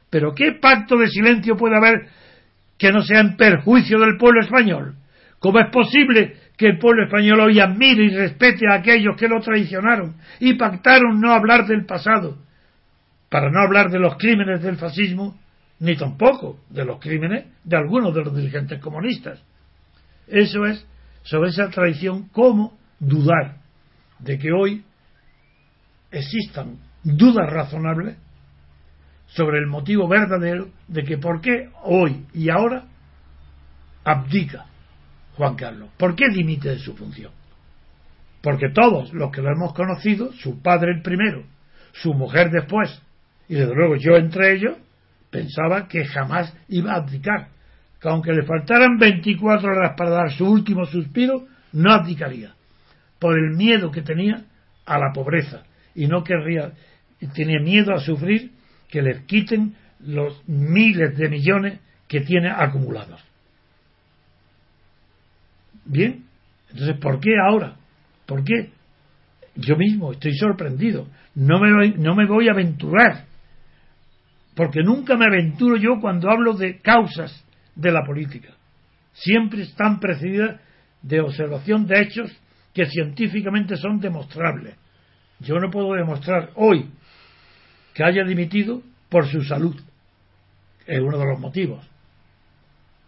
[0.10, 2.08] Pero ¿qué pacto de silencio puede haber
[2.78, 4.96] que no sea en perjuicio del pueblo español?
[5.40, 9.40] ¿Cómo es posible que el pueblo español hoy admire y respete a aquellos que lo
[9.40, 12.38] traicionaron y pactaron no hablar del pasado?
[13.30, 15.40] Para no hablar de los crímenes del fascismo
[15.80, 19.42] ni tampoco de los crímenes de algunos de los dirigentes comunistas.
[20.28, 20.86] Eso es
[21.24, 23.58] sobre esa tradición, cómo dudar
[24.20, 24.84] de que hoy
[26.12, 28.18] existan dudas razonables
[29.28, 32.86] sobre el motivo verdadero de que por qué hoy y ahora
[34.04, 34.69] abdica
[35.40, 35.90] Juan Carlos.
[35.96, 37.32] ¿Por qué dimite de su función?
[38.42, 41.46] Porque todos los que lo hemos conocido, su padre el primero,
[41.94, 43.02] su mujer después,
[43.48, 44.76] y desde luego yo entre ellos,
[45.30, 47.48] pensaba que jamás iba a abdicar,
[48.02, 52.54] que aunque le faltaran 24 horas para dar su último suspiro, no abdicaría,
[53.18, 54.44] por el miedo que tenía
[54.86, 55.64] a la pobreza
[55.96, 56.74] y no querría,
[57.34, 58.52] tenía miedo a sufrir
[58.90, 63.29] que les quiten los miles de millones que tiene acumulados.
[65.90, 66.24] Bien,
[66.70, 67.76] entonces, ¿por qué ahora?
[68.28, 68.70] ¿Por qué?
[69.56, 71.08] Yo mismo estoy sorprendido.
[71.34, 73.26] No me, no me voy a aventurar
[74.56, 77.44] porque nunca me aventuro yo cuando hablo de causas
[77.76, 78.50] de la política.
[79.14, 80.60] Siempre están precedidas
[81.02, 82.32] de observación de hechos
[82.74, 84.76] que científicamente son demostrables.
[85.40, 86.90] Yo no puedo demostrar hoy
[87.94, 89.76] que haya dimitido por su salud.
[90.86, 91.90] Es uno de los motivos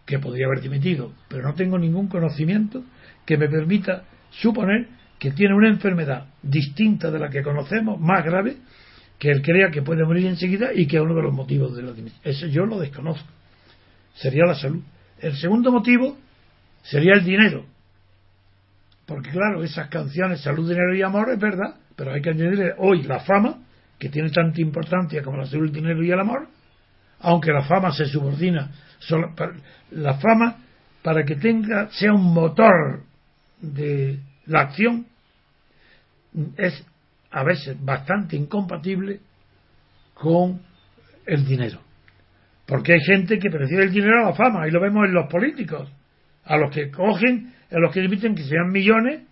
[0.06, 2.82] que podría haber dimitido, pero no tengo ningún conocimiento
[3.24, 4.88] que me permita suponer
[5.18, 8.56] que tiene una enfermedad distinta de la que conocemos, más grave,
[9.18, 11.82] que él crea que puede morir enseguida y que es uno de los motivos de
[11.82, 12.20] la dimisión.
[12.24, 13.28] Eso yo lo desconozco.
[14.14, 14.82] Sería la salud.
[15.20, 16.18] El segundo motivo
[16.82, 17.64] sería el dinero.
[19.06, 23.02] Porque claro, esas canciones, salud, dinero y amor, es verdad, pero hay que añadirle hoy
[23.02, 23.60] la fama,
[23.98, 26.48] que tiene tanta importancia como la salud, el dinero y el amor,
[27.22, 28.70] aunque la fama se subordina,
[29.90, 30.56] la fama
[31.02, 33.02] para que tenga, sea un motor
[33.60, 35.06] de la acción,
[36.56, 36.84] es
[37.30, 39.20] a veces bastante incompatible
[40.14, 40.60] con
[41.26, 41.80] el dinero.
[42.66, 45.28] Porque hay gente que prefiere el dinero a la fama, y lo vemos en los
[45.28, 45.90] políticos,
[46.44, 49.22] a los que cogen, a los que emiten que sean millones,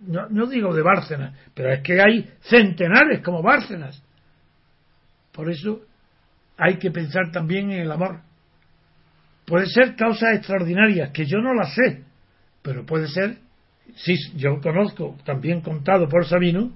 [0.00, 4.02] no, digo de Bárcenas, pero es que hay centenares como Bárcenas.
[5.32, 5.82] Por eso
[6.60, 8.20] hay que pensar también en el amor.
[9.46, 12.04] Puede ser causas extraordinarias, que yo no las sé,
[12.62, 13.38] pero puede ser,
[13.96, 16.72] sí, yo conozco, también contado por Sabino,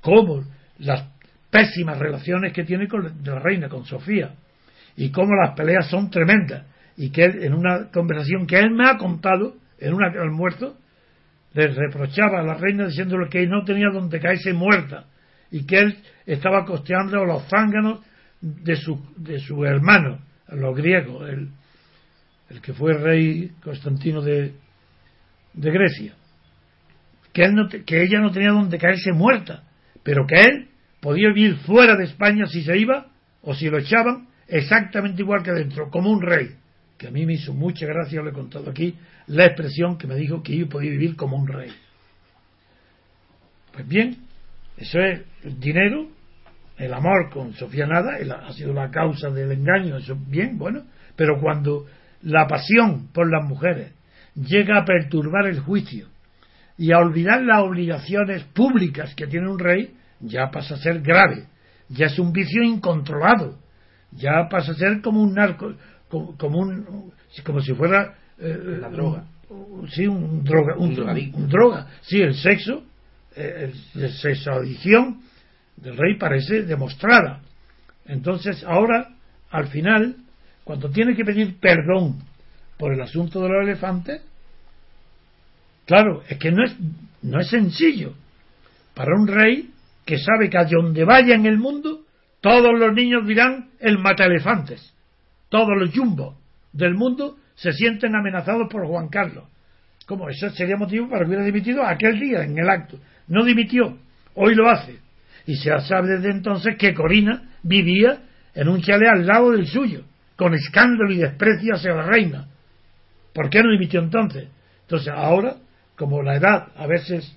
[0.00, 0.44] cómo
[0.78, 1.08] las
[1.50, 4.34] pésimas relaciones que tiene con la reina, con Sofía,
[4.96, 6.66] y cómo las peleas son tremendas,
[6.96, 10.78] y que él, en una conversación que él me ha contado, en un almuerzo,
[11.52, 15.06] le reprochaba a la reina diciéndole que no tenía donde caerse muerta,
[15.50, 18.00] y que él estaba costeando los zánganos
[18.44, 21.48] de su, de su hermano, los griegos, el,
[22.50, 24.52] el que fue rey Constantino de,
[25.54, 26.14] de Grecia,
[27.32, 29.64] que, él no, que ella no tenía donde caerse muerta,
[30.02, 30.68] pero que él
[31.00, 33.06] podía vivir fuera de España si se iba
[33.40, 36.50] o si lo echaban exactamente igual que dentro, como un rey.
[36.98, 38.94] Que a mí me hizo mucha gracia, lo he contado aquí,
[39.26, 41.72] la expresión que me dijo que yo podía vivir como un rey.
[43.72, 44.18] Pues bien,
[44.76, 46.08] Eso es el dinero,
[46.76, 50.84] el amor con Sofía Nada, ha sido la causa del engaño, eso bien, bueno,
[51.16, 51.86] pero cuando
[52.22, 53.92] la pasión por las mujeres
[54.34, 56.08] llega a perturbar el juicio
[56.76, 61.46] y a olvidar las obligaciones públicas que tiene un rey, ya pasa a ser grave,
[61.88, 63.58] ya es un vicio incontrolado,
[64.10, 65.74] ya pasa a ser como un narco,
[66.08, 67.12] como, un,
[67.44, 69.26] como si fuera eh, la droga,
[69.90, 72.82] sí, un droga, un, droga, sí, el sexo,
[73.36, 75.20] eh, el, sexo adicción
[75.76, 77.40] del rey parece demostrada.
[78.06, 79.10] Entonces ahora,
[79.50, 80.16] al final,
[80.64, 82.22] cuando tiene que pedir perdón
[82.78, 84.22] por el asunto de los elefantes,
[85.86, 86.76] claro, es que no es,
[87.22, 88.14] no es sencillo
[88.94, 89.70] para un rey
[90.04, 92.02] que sabe que a donde vaya en el mundo,
[92.40, 94.92] todos los niños dirán el mata elefantes.
[95.48, 96.36] Todos los jumbos
[96.72, 99.44] del mundo se sienten amenazados por Juan Carlos.
[100.06, 102.98] Como eso sería motivo para que hubiera dimitido aquel día en el acto.
[103.28, 103.96] No dimitió,
[104.34, 104.98] hoy lo hace.
[105.46, 108.22] Y se sabe desde entonces que Corina vivía
[108.54, 110.04] en un chalet al lado del suyo
[110.36, 112.48] con escándalo y desprecio hacia la reina.
[113.32, 114.48] ¿Por qué no dimitió entonces?
[114.82, 115.56] Entonces ahora,
[115.96, 117.36] como la edad a veces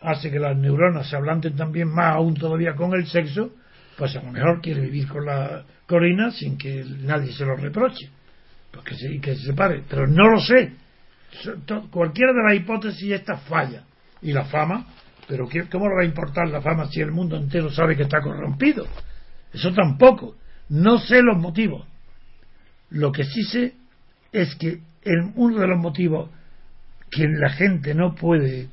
[0.00, 3.52] hace que las neuronas se ablanten también más aún todavía con el sexo,
[3.96, 8.08] pues a lo mejor quiere vivir con la Corina sin que nadie se lo reproche,
[8.70, 9.82] porque sí, que se separe.
[9.88, 10.72] Pero no lo sé.
[11.90, 13.84] Cualquiera de las hipótesis esta falla.
[14.22, 14.86] Y la fama,
[15.30, 18.20] pero ¿cómo le va a importar la fama si el mundo entero sabe que está
[18.20, 18.84] corrompido?
[19.52, 20.34] Eso tampoco.
[20.70, 21.86] No sé los motivos.
[22.90, 23.74] Lo que sí sé
[24.32, 24.80] es que
[25.36, 26.30] uno de los motivos
[27.12, 28.68] que la gente no puede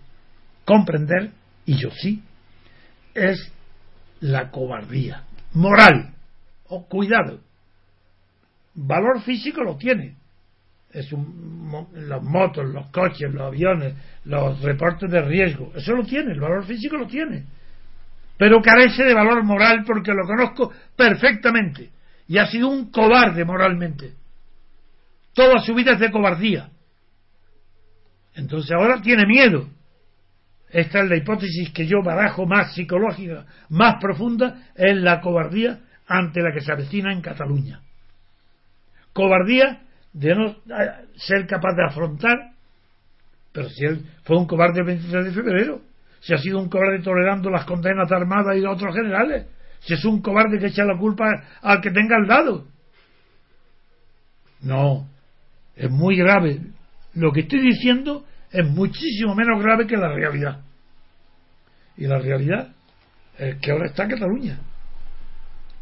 [0.65, 1.29] comprender,
[1.67, 2.23] y yo sí,
[3.13, 3.51] es
[4.19, 6.15] la cobardía moral.
[6.69, 7.39] Oh, cuidado.
[8.73, 10.15] Valor físico lo tiene.
[10.91, 13.93] Es un, los motos, los coches, los aviones,
[14.25, 15.71] los reportes de riesgo.
[15.75, 17.45] Eso lo tiene, el valor físico lo tiene.
[18.37, 21.89] Pero carece de valor moral porque lo conozco perfectamente.
[22.27, 24.13] Y ha sido un cobarde moralmente.
[25.33, 26.69] Toda su vida es de cobardía.
[28.35, 29.67] Entonces ahora tiene miedo.
[30.69, 36.41] Esta es la hipótesis que yo barajo más psicológica, más profunda, es la cobardía ante
[36.41, 37.81] la que se avecina en Cataluña.
[39.13, 39.81] Cobardía
[40.17, 40.55] de no
[41.15, 42.51] ser capaz de afrontar,
[43.51, 45.81] pero si él fue un cobarde el 23 de febrero,
[46.21, 49.45] si ha sido un cobarde tolerando las condenas de Armada y de otros generales,
[49.79, 51.25] si es un cobarde que echa la culpa
[51.61, 52.65] al que tenga al lado.
[54.61, 55.07] No,
[55.75, 56.61] es muy grave.
[57.13, 60.61] Lo que estoy diciendo es muchísimo menos grave que la realidad.
[61.95, 62.69] Y la realidad
[63.37, 64.59] es que ahora está Cataluña.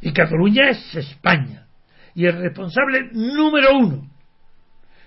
[0.02, 1.68] Y Cataluña es España.
[2.14, 4.15] Y el responsable número uno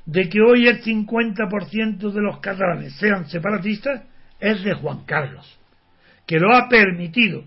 [0.09, 4.05] de que hoy el 50% de los catalanes sean separatistas
[4.41, 5.47] es de Juan Carlos,
[6.27, 7.45] que lo ha permitido.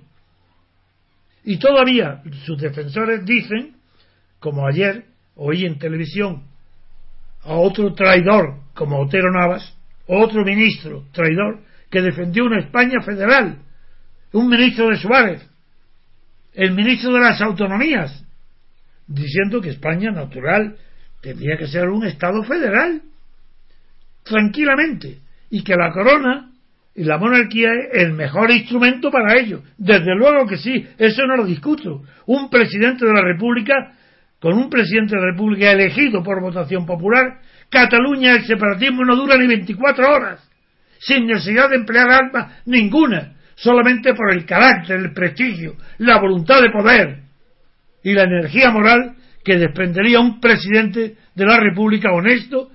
[1.44, 3.78] Y todavía sus defensores dicen,
[4.40, 5.06] como ayer
[5.38, 6.44] oí en televisión
[7.44, 13.58] a otro traidor como Otero Navas, otro ministro traidor que defendió una España federal,
[14.34, 15.50] un ministro de Suárez,
[16.54, 18.24] el ministro de las autonomías,
[19.08, 20.78] diciendo que España natural
[21.22, 23.02] tendría que ser un Estado federal,
[24.24, 25.20] tranquilamente,
[25.50, 26.52] y que la corona
[26.94, 29.64] y la monarquía es el mejor instrumento para ello.
[29.78, 32.04] Desde luego que sí, eso no lo discuto.
[32.26, 33.94] Un presidente de la República
[34.42, 39.38] con un presidente de la República elegido por votación popular, Cataluña el separatismo no dura
[39.38, 40.50] ni 24 horas,
[41.00, 46.72] sin necesidad de emplear armas ninguna, solamente por el carácter, el prestigio, la voluntad de
[46.72, 47.20] poder
[48.04, 52.70] y la energía moral que desprendería un presidente de la República honesto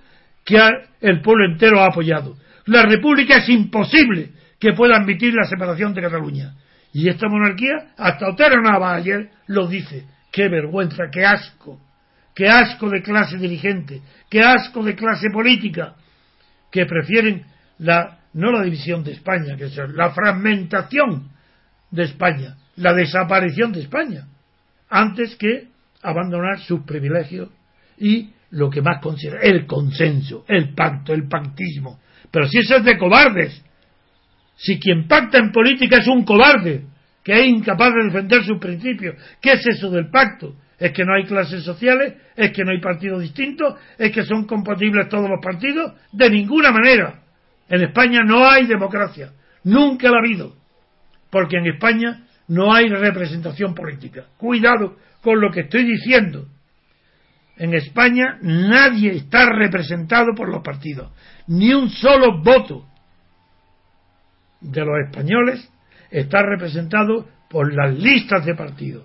[0.45, 0.59] que
[1.01, 2.37] el pueblo entero ha apoyado.
[2.67, 6.55] La República es imposible que pueda admitir la separación de Cataluña.
[6.93, 11.81] Y esta monarquía, hasta Otero Nava ayer lo dice, qué vergüenza, qué asco,
[12.35, 14.01] qué asco de clase dirigente,
[14.31, 15.95] qué asco de clase política,
[16.71, 17.45] que prefieren
[17.79, 21.31] la, no la división de España, que es la fragmentación
[21.91, 24.27] de España, la desaparición de España,
[24.89, 25.69] antes que
[26.03, 27.49] abandonar sus privilegios
[27.99, 31.99] y lo que más considera el consenso, el pacto, el pactismo.
[32.31, 33.63] Pero si eso es de cobardes,
[34.57, 36.85] si quien pacta en política es un cobarde,
[37.27, 39.17] que es incapaz de defender sus principios.
[39.41, 40.55] ¿Qué es eso del pacto?
[40.79, 42.15] ¿Es que no hay clases sociales?
[42.37, 43.75] ¿Es que no hay partidos distintos?
[43.99, 45.93] ¿Es que son compatibles todos los partidos?
[46.13, 47.23] De ninguna manera.
[47.69, 49.33] En España no hay democracia.
[49.65, 50.55] Nunca la ha habido.
[51.29, 54.27] Porque en España no hay representación política.
[54.37, 56.47] Cuidado con lo que estoy diciendo.
[57.57, 61.11] En España nadie está representado por los partidos.
[61.47, 62.87] Ni un solo voto
[64.61, 65.71] de los españoles
[66.11, 69.05] está representado por las listas de partidos.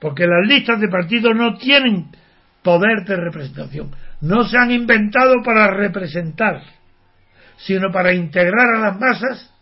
[0.00, 2.10] Porque las listas de partidos no tienen
[2.62, 3.90] poder de representación.
[4.20, 6.62] No se han inventado para representar,
[7.56, 9.52] sino para integrar a las masas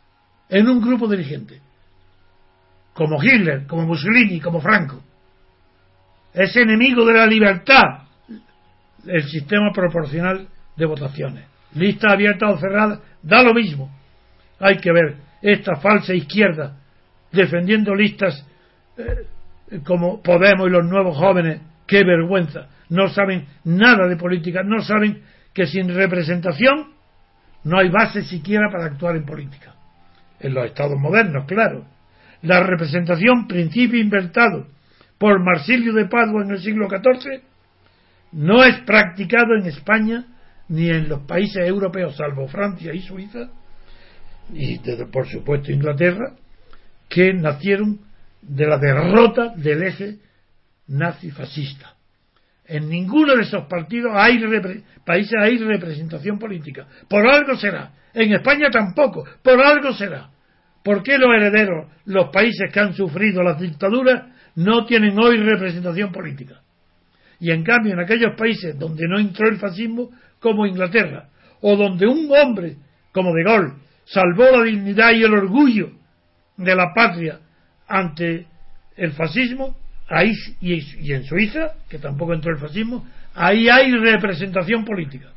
[0.48, 1.60] en un grupo dirigente.
[2.96, 5.02] Como Hitler, como Mussolini, como Franco.
[6.32, 8.06] Es enemigo de la libertad
[9.06, 11.44] el sistema proporcional de votaciones.
[11.74, 13.94] Lista abierta o cerrada, da lo mismo.
[14.58, 16.78] Hay que ver esta falsa izquierda
[17.32, 18.46] defendiendo listas
[18.96, 21.60] eh, como Podemos y los nuevos jóvenes.
[21.86, 22.68] ¡Qué vergüenza!
[22.88, 25.22] No saben nada de política, no saben
[25.52, 26.94] que sin representación
[27.64, 29.74] no hay base siquiera para actuar en política.
[30.40, 31.84] En los estados modernos, claro.
[32.42, 34.66] La representación, principio inventado
[35.18, 37.42] por Marsilio de Padua en el siglo XIV,
[38.32, 40.26] no es practicado en España
[40.68, 43.48] ni en los países europeos, salvo Francia y Suiza,
[44.52, 44.78] y
[45.12, 46.34] por supuesto Inglaterra,
[47.08, 48.00] que nacieron
[48.42, 50.18] de la derrota del eje
[50.88, 51.94] nazi-fascista.
[52.66, 54.40] En ninguno de esos partidos hay
[55.04, 56.86] países hay representación política.
[57.08, 57.92] Por algo será.
[58.12, 59.24] En España tampoco.
[59.42, 60.30] Por algo será.
[60.86, 64.22] ¿Por qué los herederos, los países que han sufrido las dictaduras,
[64.54, 66.60] no tienen hoy representación política?
[67.40, 71.26] Y en cambio, en aquellos países donde no entró el fascismo, como Inglaterra,
[71.60, 72.76] o donde un hombre
[73.10, 73.72] como De Gaulle
[74.04, 75.90] salvó la dignidad y el orgullo
[76.56, 77.40] de la patria
[77.88, 78.46] ante
[78.96, 79.76] el fascismo,
[80.08, 80.30] ahí
[80.60, 85.32] y, en Suiza, que tampoco entró el fascismo, ahí hay representación política.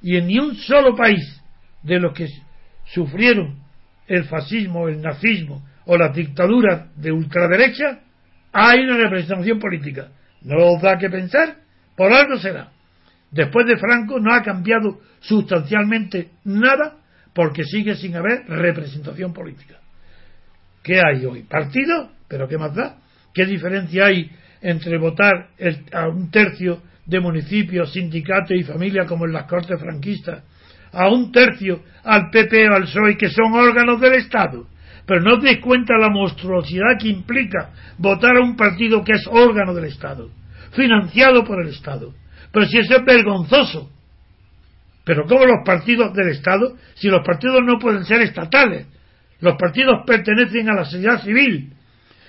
[0.00, 1.42] Y en ni un solo país
[1.82, 2.28] de los que
[2.84, 3.61] sufrieron
[4.12, 8.00] el fascismo, el nazismo o la dictadura de ultraderecha,
[8.52, 10.08] hay representación política.
[10.42, 11.56] ¿No os da que pensar?
[11.96, 12.68] Por algo será.
[13.30, 16.98] Después de Franco no ha cambiado sustancialmente nada
[17.32, 19.76] porque sigue sin haber representación política.
[20.82, 21.44] ¿Qué hay hoy?
[21.44, 22.10] ¿Partido?
[22.28, 22.98] ¿Pero qué más da?
[23.32, 25.48] ¿Qué diferencia hay entre votar
[25.92, 30.44] a un tercio de municipios, sindicatos y familia como en las cortes franquistas,
[30.92, 34.66] a un tercio al PP o al PSOE que son órganos del Estado?
[35.06, 39.74] Pero no te cuenta la monstruosidad que implica votar a un partido que es órgano
[39.74, 40.30] del Estado,
[40.72, 42.14] financiado por el Estado.
[42.52, 43.90] Pero si eso es vergonzoso.
[45.04, 46.76] Pero ¿cómo los partidos del Estado?
[46.94, 48.86] Si los partidos no pueden ser estatales.
[49.40, 51.72] Los partidos pertenecen a la sociedad civil.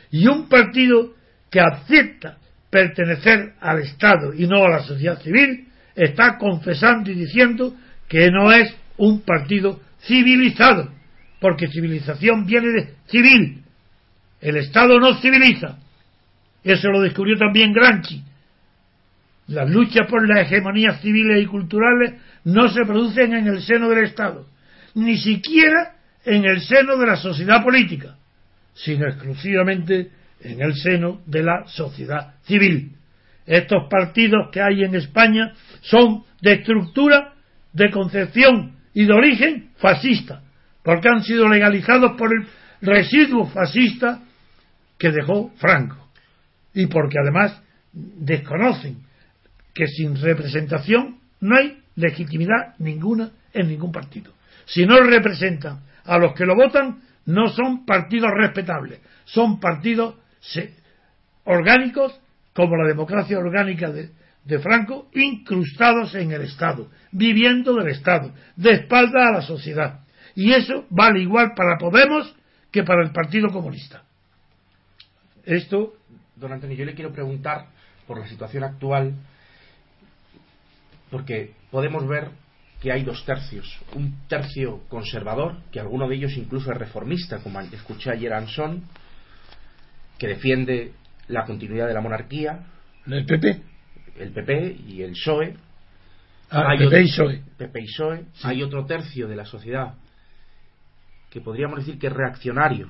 [0.10, 1.14] Y un partido
[1.52, 2.38] que acepta
[2.72, 7.76] pertenecer al Estado y no a la sociedad civil está confesando y diciendo
[8.08, 10.92] que no es un partido civilizado
[11.40, 13.64] porque civilización viene de civil.
[14.40, 15.78] El Estado no civiliza.
[16.64, 18.24] Eso lo descubrió también Gramsci.
[19.48, 22.14] Las luchas por las hegemonías civiles y culturales
[22.46, 24.48] no se producen en el seno del Estado,
[24.96, 28.16] ni siquiera en el seno de la sociedad política,
[28.74, 32.94] sino exclusivamente en el seno de la sociedad civil.
[33.46, 37.33] Estos partidos que hay en España son de estructura,
[37.74, 40.42] de concepción y de origen fascista,
[40.84, 42.48] porque han sido legalizados por el
[42.82, 44.22] residuo fascista
[44.98, 46.10] que dejó Franco
[46.74, 47.62] y porque además
[47.92, 48.98] desconocen
[49.74, 54.34] que sin representación no hay legitimidad ninguna en ningún partido.
[54.66, 60.16] Si no representan a los que lo votan, no son partidos respetables, son partidos
[61.46, 62.20] orgánicos
[62.54, 64.10] como la democracia orgánica de,
[64.46, 70.02] de Franco, incrustados en el Estado, viviendo del Estado, de espalda a la sociedad.
[70.36, 72.36] Y eso vale igual para Podemos
[72.72, 74.04] que para el Partido Comunista.
[75.46, 75.94] Esto,
[76.36, 77.68] don Antonio, yo le quiero preguntar
[78.08, 79.14] por la situación actual,
[81.10, 82.30] porque podemos ver
[82.82, 83.80] que hay dos tercios.
[83.94, 88.84] Un tercio conservador, que alguno de ellos incluso es reformista, como escuché ayer a Ansón,
[90.18, 90.94] que defiende
[91.28, 92.66] la continuidad de la monarquía.
[93.06, 93.73] ¿El PP?
[94.18, 95.56] El PP y el PSOE.
[96.50, 97.44] Ah, hay PP, y PSOE.
[97.58, 98.26] PP y PSOE.
[98.44, 99.96] Hay otro tercio de la sociedad
[101.30, 102.90] que podríamos decir que es reaccionario,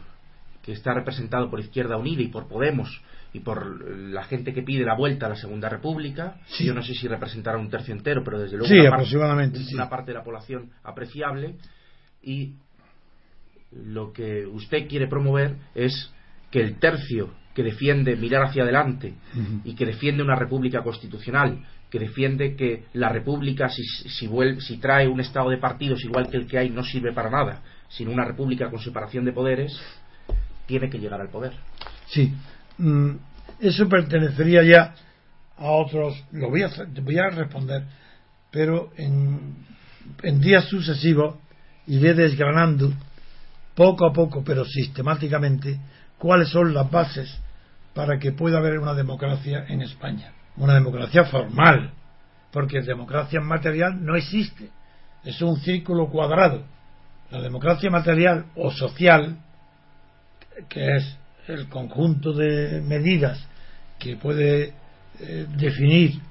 [0.61, 3.01] que está representado por Izquierda Unida y por Podemos
[3.32, 6.36] y por la gente que pide la vuelta a la Segunda República.
[6.59, 9.89] Yo no sé si representará un tercio entero, pero desde luego una, aproximadamente, parte, una
[9.89, 11.55] parte de la población apreciable.
[12.21, 12.55] Y
[13.71, 16.11] lo que usted quiere promover es
[16.51, 19.13] que el tercio que defiende mirar hacia adelante
[19.63, 24.77] y que defiende una república constitucional, que defiende que la república, si, si, vuelve, si
[24.77, 28.07] trae un estado de partidos igual que el que hay, no sirve para nada, sin
[28.07, 29.79] una república con separación de poderes,
[30.65, 31.53] tiene que llegar al poder.
[32.07, 32.33] Sí,
[32.79, 33.11] mm,
[33.59, 34.95] eso pertenecería ya
[35.57, 37.83] a otros, lo voy a, voy a responder,
[38.49, 39.55] pero en,
[40.23, 41.35] en días sucesivos
[41.87, 42.91] iré desgranando
[43.75, 45.79] poco a poco, pero sistemáticamente,
[46.24, 47.38] cuáles son las bases
[47.93, 50.32] para que pueda haber una democracia en España.
[50.55, 51.91] Una democracia formal,
[52.49, 54.69] porque democracia material no existe.
[55.26, 56.63] Es un círculo cuadrado.
[57.30, 59.38] La democracia material o social,
[60.69, 61.17] que es
[61.49, 63.45] el conjunto de medidas
[63.99, 64.74] que puede
[65.19, 66.21] eh, definir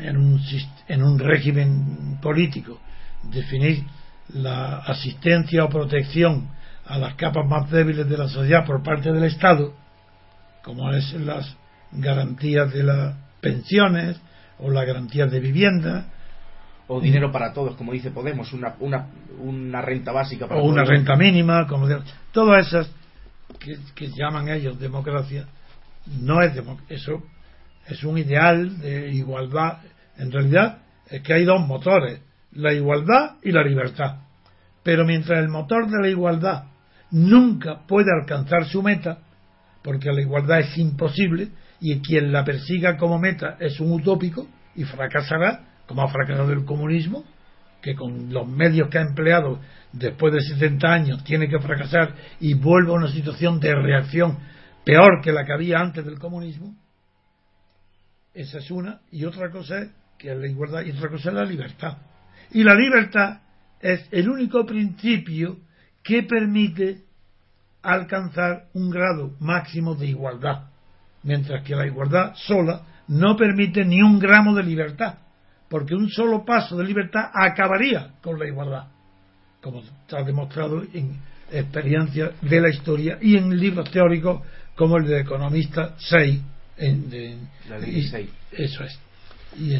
[0.00, 0.40] en un,
[0.88, 2.80] en un régimen político,
[3.30, 3.84] definir
[4.30, 6.48] la asistencia o protección
[6.92, 9.72] a las capas más débiles de la sociedad por parte del Estado,
[10.62, 11.56] como es las
[11.90, 14.20] garantías de las pensiones
[14.58, 16.04] o las garantías de vivienda.
[16.88, 19.06] O dinero para todos, como dice Podemos, una, una,
[19.38, 21.88] una renta básica para O una renta mínima, como
[22.30, 22.90] todas esas
[23.58, 25.46] que, que, llaman ellos democracia,
[26.20, 26.94] no es democracia.
[26.94, 27.22] Eso
[27.88, 29.78] es un ideal de igualdad.
[30.18, 32.20] En realidad es que hay dos motores,
[32.52, 34.16] la igualdad y la libertad.
[34.82, 36.64] Pero mientras el motor de la igualdad
[37.12, 39.18] nunca puede alcanzar su meta,
[39.82, 41.48] porque la igualdad es imposible
[41.80, 46.64] y quien la persiga como meta es un utópico y fracasará, como ha fracasado el
[46.64, 47.24] comunismo,
[47.80, 49.60] que con los medios que ha empleado
[49.92, 54.38] después de 70 años tiene que fracasar y vuelve a una situación de reacción
[54.84, 56.76] peor que la que había antes del comunismo.
[58.32, 59.00] Esa es una.
[59.10, 61.98] Y otra cosa es que la igualdad y otra cosa es la libertad.
[62.52, 63.40] Y la libertad
[63.80, 65.58] es el único principio
[66.02, 67.02] que permite
[67.82, 70.68] alcanzar un grado máximo de igualdad,
[71.22, 75.18] mientras que la igualdad sola no permite ni un gramo de libertad,
[75.68, 78.86] porque un solo paso de libertad acabaría con la igualdad,
[79.60, 81.18] como está demostrado en
[81.50, 84.42] experiencias de la historia y en libros teóricos
[84.74, 86.40] como el de economista 6.
[86.78, 88.30] En, la ley 6.
[88.52, 88.98] Eso es.
[89.58, 89.78] Y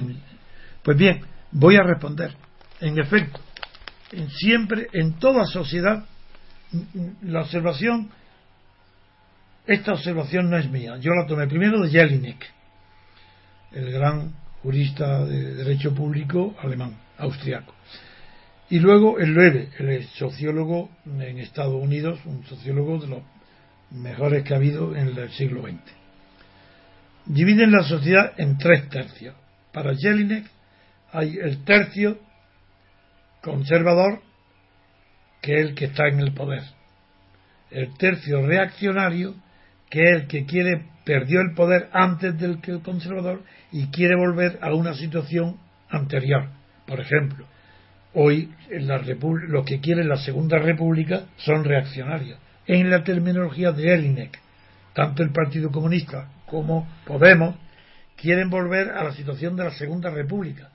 [0.83, 2.35] pues bien, voy a responder.
[2.81, 3.41] En efecto,
[4.29, 6.05] siempre, en toda sociedad,
[7.23, 8.11] la observación,
[9.67, 12.45] esta observación no es mía, yo la tomé primero de Jelinek,
[13.73, 17.75] el gran jurista de derecho público alemán, austriaco.
[18.71, 23.23] Y luego el Loewe, el sociólogo en Estados Unidos, un sociólogo de los
[23.91, 25.81] mejores que ha habido en el siglo XX.
[27.27, 29.35] Dividen la sociedad en tres tercios.
[29.73, 30.47] Para Jelinek
[31.13, 32.19] hay el tercio
[33.43, 34.23] conservador,
[35.43, 36.63] que el que está en el poder.
[37.71, 39.35] El tercio reaccionario,
[39.91, 44.15] que es el que quiere, perdió el poder antes del que el conservador y quiere
[44.17, 45.59] volver a una situación
[45.91, 46.49] anterior.
[46.87, 47.47] Por ejemplo,
[48.15, 52.39] hoy en la los que quieren la Segunda República son reaccionarios.
[52.67, 54.39] En la terminología de Elinek,
[54.95, 57.57] tanto el Partido Comunista como Podemos
[58.17, 60.71] quieren volver a la situación de la Segunda República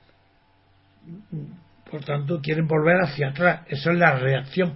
[1.90, 3.62] por tanto, quieren volver hacia atrás.
[3.68, 4.74] Eso es la reacción.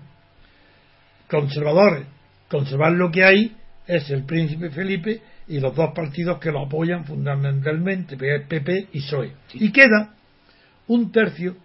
[1.30, 2.06] Conservadores,
[2.50, 3.56] conservar lo que hay
[3.88, 9.34] es el príncipe Felipe y los dos partidos que lo apoyan fundamentalmente, PP y PSOE.
[9.54, 10.14] Y queda
[10.88, 11.56] un tercio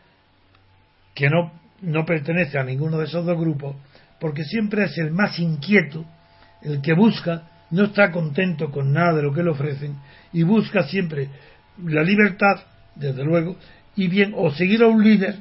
[1.15, 3.77] que no, no pertenece a ninguno de esos dos grupos,
[4.21, 6.05] porque siempre es el más inquieto,
[6.63, 9.97] el que busca, no está contento con nada de lo que le ofrecen,
[10.33, 11.29] y busca siempre
[11.83, 12.61] la libertad,
[12.95, 13.57] desde luego,
[13.97, 15.37] y bien o seguir a un líder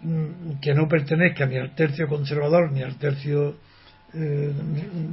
[0.00, 3.56] mm, que no pertenezca ni al tercio conservador ni al tercio
[4.12, 4.52] eh,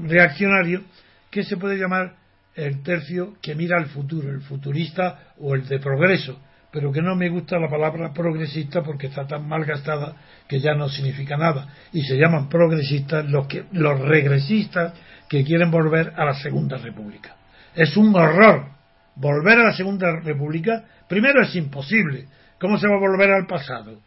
[0.07, 0.83] reaccionario,
[1.29, 2.15] que se puede llamar
[2.55, 6.39] el tercio que mira al futuro, el futurista o el de progreso,
[6.71, 10.15] pero que no me gusta la palabra progresista porque está tan mal gastada
[10.47, 11.67] que ya no significa nada.
[11.93, 14.93] Y se llaman progresistas los, que, los regresistas
[15.27, 17.35] que quieren volver a la Segunda República.
[17.73, 18.67] Es un horror.
[19.15, 22.27] Volver a la Segunda República, primero es imposible,
[22.61, 23.99] ¿Cómo se va a volver al pasado?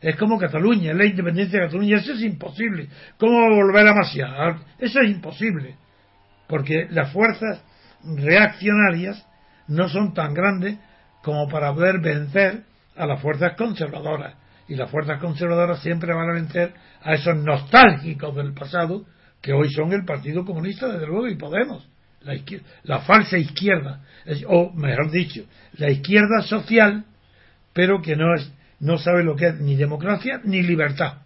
[0.00, 2.88] Es como Cataluña, la independencia de Cataluña, eso es imposible.
[3.18, 4.28] ¿Cómo va a volver a Masia?
[4.78, 5.76] Eso es imposible.
[6.48, 7.62] Porque las fuerzas
[8.02, 9.26] reaccionarias
[9.68, 10.78] no son tan grandes
[11.22, 12.62] como para poder vencer
[12.96, 14.36] a las fuerzas conservadoras.
[14.68, 16.72] Y las fuerzas conservadoras siempre van a vencer
[17.02, 19.04] a esos nostálgicos del pasado
[19.42, 21.86] que hoy son el Partido Comunista, desde luego, y Podemos.
[22.22, 22.34] La,
[22.84, 24.00] la falsa izquierda,
[24.48, 27.04] o mejor dicho, la izquierda social
[27.76, 28.50] pero que no, es,
[28.80, 31.18] no sabe lo que es ni democracia ni libertad.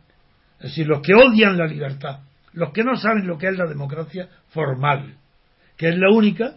[0.59, 2.23] Es decir, los que odian la libertad,
[2.55, 5.15] los que no saben lo que es la democracia formal,
[5.77, 6.57] que es la única,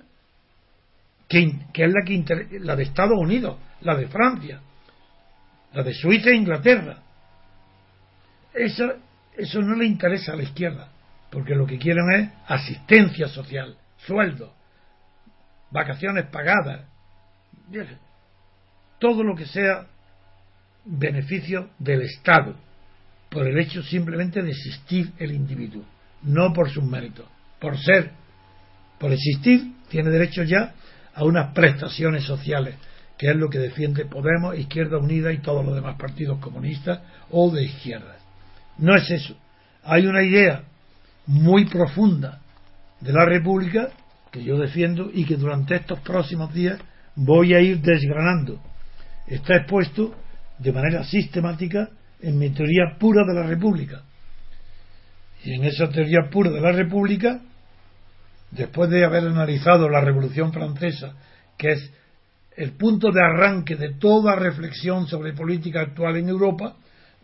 [1.29, 4.61] que, que es la, que la de Estados Unidos, la de Francia,
[5.73, 6.97] la de Suiza e Inglaterra.
[8.51, 8.93] Eso,
[9.37, 10.89] eso no le interesa a la izquierda,
[11.29, 14.55] porque lo que quieren es asistencia social, sueldo,
[15.69, 16.81] vacaciones pagadas
[19.03, 19.85] todo lo que sea
[20.85, 22.55] beneficio del Estado,
[23.29, 25.83] por el hecho simplemente de existir el individuo,
[26.21, 27.25] no por sus méritos,
[27.59, 28.11] por ser,
[28.97, 30.73] por existir, tiene derecho ya
[31.13, 32.75] a unas prestaciones sociales,
[33.17, 37.51] que es lo que defiende Podemos, Izquierda Unida y todos los demás partidos comunistas o
[37.51, 38.15] de izquierda.
[38.77, 39.35] No es eso.
[39.83, 40.63] Hay una idea
[41.27, 42.39] muy profunda
[43.01, 43.89] de la República
[44.31, 46.79] que yo defiendo y que durante estos próximos días
[47.15, 48.61] voy a ir desgranando.
[49.27, 50.15] Está expuesto
[50.59, 51.89] de manera sistemática
[52.21, 54.03] en mi teoría pura de la República.
[55.43, 57.41] Y en esa teoría pura de la República,
[58.51, 61.15] después de haber analizado la Revolución Francesa,
[61.57, 61.93] que es
[62.55, 66.77] el punto de arranque de toda reflexión sobre política actual en Europa,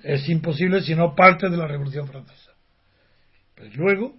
[0.03, 2.51] es imposible si no parte de la Revolución Francesa.
[3.55, 4.15] Pues luego,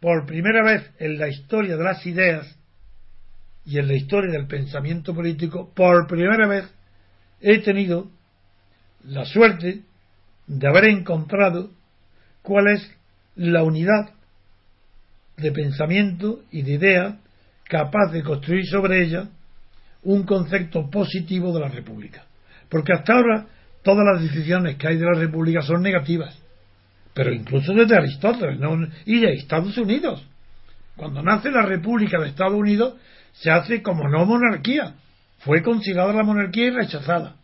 [0.00, 2.58] por primera vez en la historia de las ideas
[3.64, 6.64] y en la historia del pensamiento político, por primera vez
[7.40, 8.08] he tenido
[9.04, 9.82] la suerte
[10.46, 11.70] de haber encontrado
[12.42, 12.90] cuál es
[13.36, 14.10] la unidad
[15.36, 17.18] de pensamiento y de idea
[17.64, 19.28] capaz de construir sobre ella
[20.02, 22.24] un concepto positivo de la República.
[22.68, 23.46] Porque hasta ahora
[23.82, 26.38] todas las decisiones que hay de la República son negativas.
[27.14, 28.58] Pero incluso desde Aristóteles
[29.06, 30.26] y de Estados Unidos.
[30.96, 32.94] Cuando nace la República de Estados Unidos
[33.32, 34.94] se hace como no monarquía.
[35.40, 37.36] Fue considerada la monarquía y rechazada.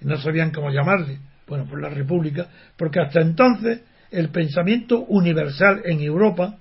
[0.00, 1.18] No sabían cómo llamarle.
[1.46, 2.48] Bueno, pues la República.
[2.76, 6.58] Porque hasta entonces el pensamiento universal en Europa,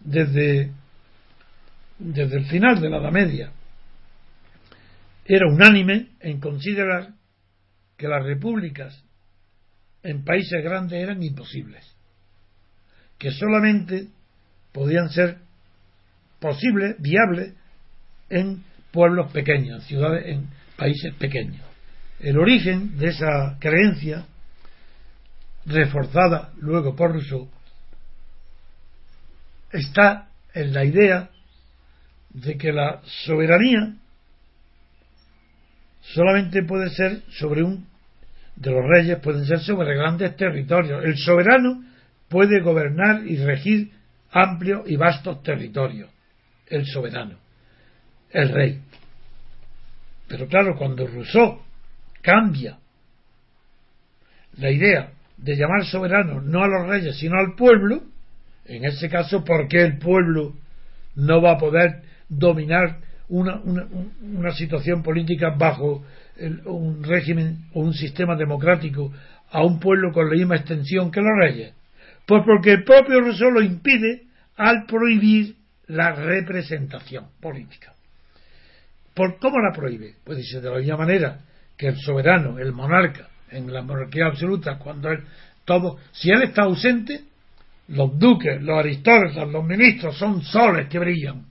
[0.00, 0.72] desde,
[1.98, 3.52] desde el final de la Edad Media,
[5.26, 7.10] era unánime en considerar
[7.98, 9.04] que las repúblicas
[10.02, 11.84] en países grandes eran imposibles,
[13.18, 14.08] que solamente
[14.72, 15.36] podían ser
[16.40, 17.54] posibles, viables,
[18.30, 21.62] en pueblos pequeños, ciudades, en países pequeños.
[22.18, 24.26] El origen de esa creencia,
[25.66, 27.48] reforzada luego por Rousseau,
[29.72, 31.30] está en la idea
[32.30, 33.94] de que la soberanía
[36.00, 37.86] solamente puede ser sobre un
[38.56, 41.04] de los reyes, pueden ser sobre grandes territorios.
[41.04, 41.82] El soberano
[42.28, 43.90] puede gobernar y regir
[44.30, 46.10] amplios y vastos territorios.
[46.66, 47.38] El soberano,
[48.32, 48.80] el rey.
[50.28, 51.60] Pero claro, cuando Rousseau
[52.22, 52.78] cambia
[54.58, 58.02] la idea de llamar soberano no a los reyes, sino al pueblo,
[58.66, 60.54] en ese caso, ¿por qué el pueblo
[61.16, 63.86] no va a poder dominar una, una,
[64.22, 66.04] una situación política bajo
[66.66, 69.12] un régimen o un sistema democrático
[69.50, 71.74] a un pueblo con la misma extensión que los reyes?
[72.26, 74.26] Pues porque el propio Rousseau lo impide
[74.56, 75.56] al prohibir
[75.88, 77.94] la representación política.
[79.14, 80.16] ¿Por cómo la prohíbe?
[80.24, 81.40] Pues dice de la misma manera
[81.76, 85.24] que el soberano, el monarca, en la monarquía absoluta, cuando él
[85.64, 87.24] todo, si él está ausente,
[87.88, 91.46] los duques, los aristócratas, los ministros son soles que brillan.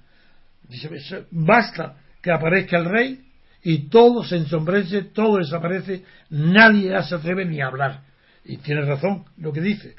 [0.67, 3.19] Dice, basta que aparezca el rey
[3.63, 8.01] y todo se ensombrece, todo desaparece, nadie se atreve ni a hablar.
[8.45, 9.95] Y tiene razón lo que dice.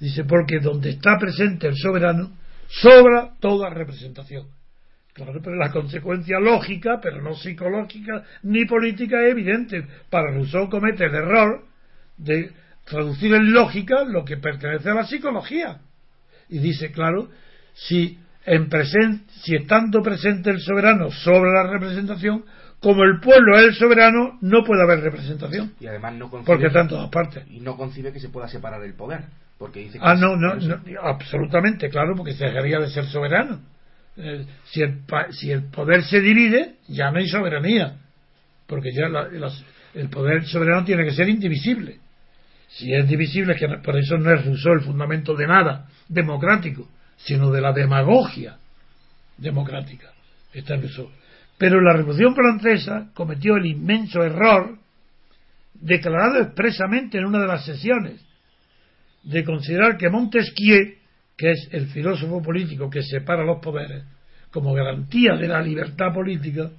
[0.00, 2.32] Dice, porque donde está presente el soberano,
[2.68, 4.46] sobra toda representación.
[5.14, 9.86] Claro, pero la consecuencia lógica, pero no psicológica ni política es evidente.
[10.10, 11.64] Para Rousseau comete el error
[12.16, 12.50] de
[12.84, 15.78] traducir en lógica lo que pertenece a la psicología.
[16.48, 17.28] Y dice, claro,
[17.74, 18.68] si en
[19.42, 22.44] si estando presente el soberano sobre la representación,
[22.80, 25.74] como el pueblo es el soberano, no puede haber representación.
[25.78, 27.44] Y además no concibe, porque está en todas partes.
[27.48, 29.26] Y no concibe que se pueda separar el poder.
[29.58, 33.60] Porque dice que ah, no, no, no, absolutamente, claro, porque se dejaría de ser soberano.
[34.16, 37.96] Eh, si, el, si el poder se divide, ya no hay soberanía.
[38.66, 39.06] Porque ya
[39.94, 41.98] el poder soberano tiene que ser indivisible.
[42.68, 47.50] Si es divisible, que por eso no es Rousseau el fundamento de nada democrático sino
[47.50, 48.58] de la demagogia
[49.38, 50.12] democrática.
[50.52, 50.78] Está
[51.58, 54.78] Pero la Revolución Francesa cometió el inmenso error,
[55.74, 58.24] declarado expresamente en una de las sesiones,
[59.22, 60.94] de considerar que Montesquieu,
[61.36, 64.04] que es el filósofo político que separa los poderes,
[64.50, 66.70] como garantía de la libertad política,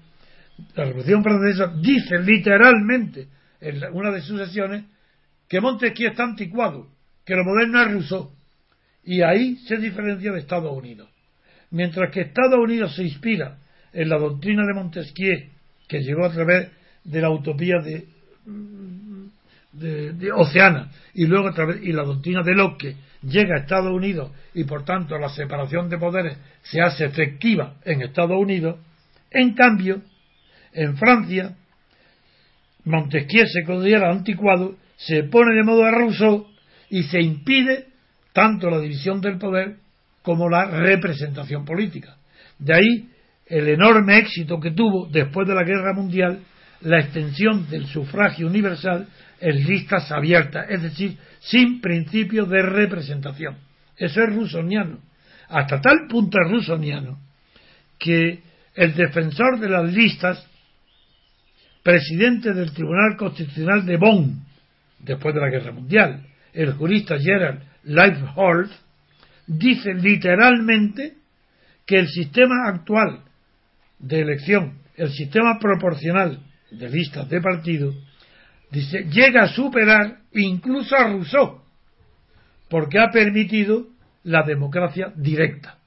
[0.76, 3.28] la Revolución Francesa dice literalmente
[3.60, 4.86] en una de sus sesiones
[5.50, 6.88] que Montesquieu está anticuado,
[7.26, 8.32] que lo moderno es Rousseau.
[9.04, 11.10] Y ahí se diferencia de Estados Unidos.
[11.72, 13.58] Mientras que Estados Unidos se inspira
[13.94, 15.50] en la doctrina de Montesquieu,
[15.88, 16.70] que llegó a través
[17.04, 18.08] de la utopía de,
[19.74, 24.32] de, Oceana, y luego a través, y la doctrina de Locke llega a Estados Unidos
[24.54, 28.80] y por tanto la separación de poderes se hace efectiva en Estados Unidos,
[29.32, 30.02] en cambio,
[30.74, 31.56] en Francia,
[32.86, 36.48] Montesquieu se considera anticuado, se pone de modo a Rousseau
[36.90, 37.88] y se impide
[38.34, 39.78] tanto la división del poder
[40.22, 42.18] como la representación política.
[42.60, 43.10] De ahí
[43.48, 46.40] el enorme éxito que tuvo después de la Guerra Mundial
[46.82, 49.08] la extensión del sufragio universal
[49.40, 53.58] en listas abiertas, es decir, sin principio de representación.
[53.98, 55.00] Eso es rusoniano.
[55.50, 57.20] Hasta tal punto es rusoniano
[58.00, 58.40] que
[58.74, 60.46] el defensor de las listas,
[61.84, 64.46] presidente del Tribunal Constitucional de Bonn,
[65.00, 68.72] después de la Guerra Mundial, el jurista Gerald Leifhold,
[69.48, 71.14] dice literalmente
[71.86, 73.22] que el sistema actual
[74.00, 76.40] de elección, el sistema proporcional
[76.72, 77.94] de listas de partido,
[78.72, 81.62] dice, llega a superar incluso a Rousseau,
[82.70, 83.88] porque ha permitido
[84.24, 85.78] la democracia directa.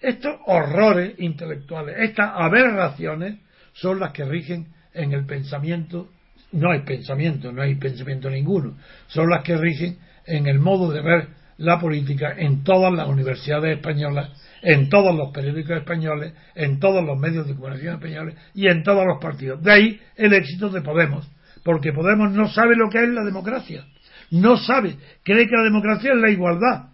[0.00, 3.38] Estos horrores intelectuales, estas aberraciones,
[3.72, 6.08] son las que rigen en el pensamiento,
[6.52, 11.00] no hay pensamiento, no hay pensamiento ninguno, son las que rigen en el modo de
[11.00, 14.30] ver la política en todas las universidades españolas,
[14.62, 19.04] en todos los periódicos españoles, en todos los medios de comunicación españoles y en todos
[19.06, 19.62] los partidos.
[19.62, 21.30] De ahí el éxito de Podemos,
[21.64, 23.84] porque Podemos no sabe lo que es la democracia,
[24.30, 26.90] no sabe, cree que la democracia es la igualdad,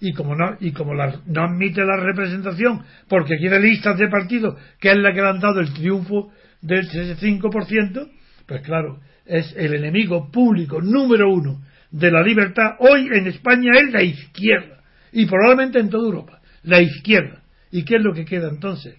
[0.00, 4.90] y como no, y como no admite la representación porque quiere listas de partidos, que
[4.90, 8.10] es la que le han dado el triunfo del 5%,
[8.46, 11.60] pues claro, es el enemigo público número uno
[11.92, 14.82] de la libertad hoy en España es la izquierda
[15.12, 17.42] y probablemente en toda Europa, la izquierda.
[17.70, 18.96] ¿Y qué es lo que queda entonces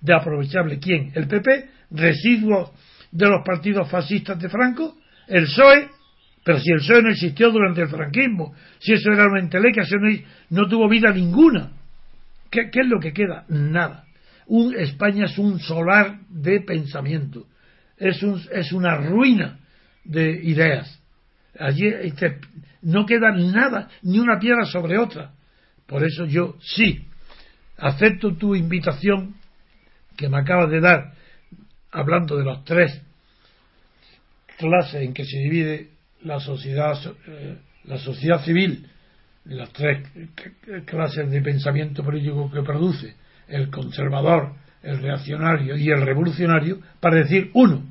[0.00, 0.80] de aprovechable?
[0.80, 1.12] ¿Quién?
[1.14, 1.70] ¿El PP?
[1.92, 2.70] ¿Residuos
[3.10, 4.96] de los partidos fascistas de Franco?
[5.26, 5.88] ¿El PSOE?
[6.44, 9.96] Pero si el PSOE no existió durante el franquismo, si eso era una entelequia, eso
[10.50, 11.72] no, tuvo vida ninguna.
[12.50, 13.44] ¿Qué, es lo que queda?
[13.48, 14.04] Nada.
[14.46, 17.46] Un, España es un solar de pensamiento,
[17.96, 19.58] es, un, es una ruina
[20.04, 21.00] de ideas.
[21.58, 22.38] Allí este,
[22.82, 25.32] no queda nada, ni una piedra sobre otra.
[25.86, 27.06] Por eso yo sí
[27.76, 29.34] acepto tu invitación
[30.16, 31.14] que me acabas de dar,
[31.92, 33.02] hablando de las tres
[34.58, 35.88] clases en que se divide
[36.22, 38.86] la sociedad, eh, la sociedad civil,
[39.46, 40.06] las tres
[40.84, 43.14] clases de pensamiento político que produce,
[43.48, 47.82] el conservador, el reaccionario y el revolucionario, para decir, uno,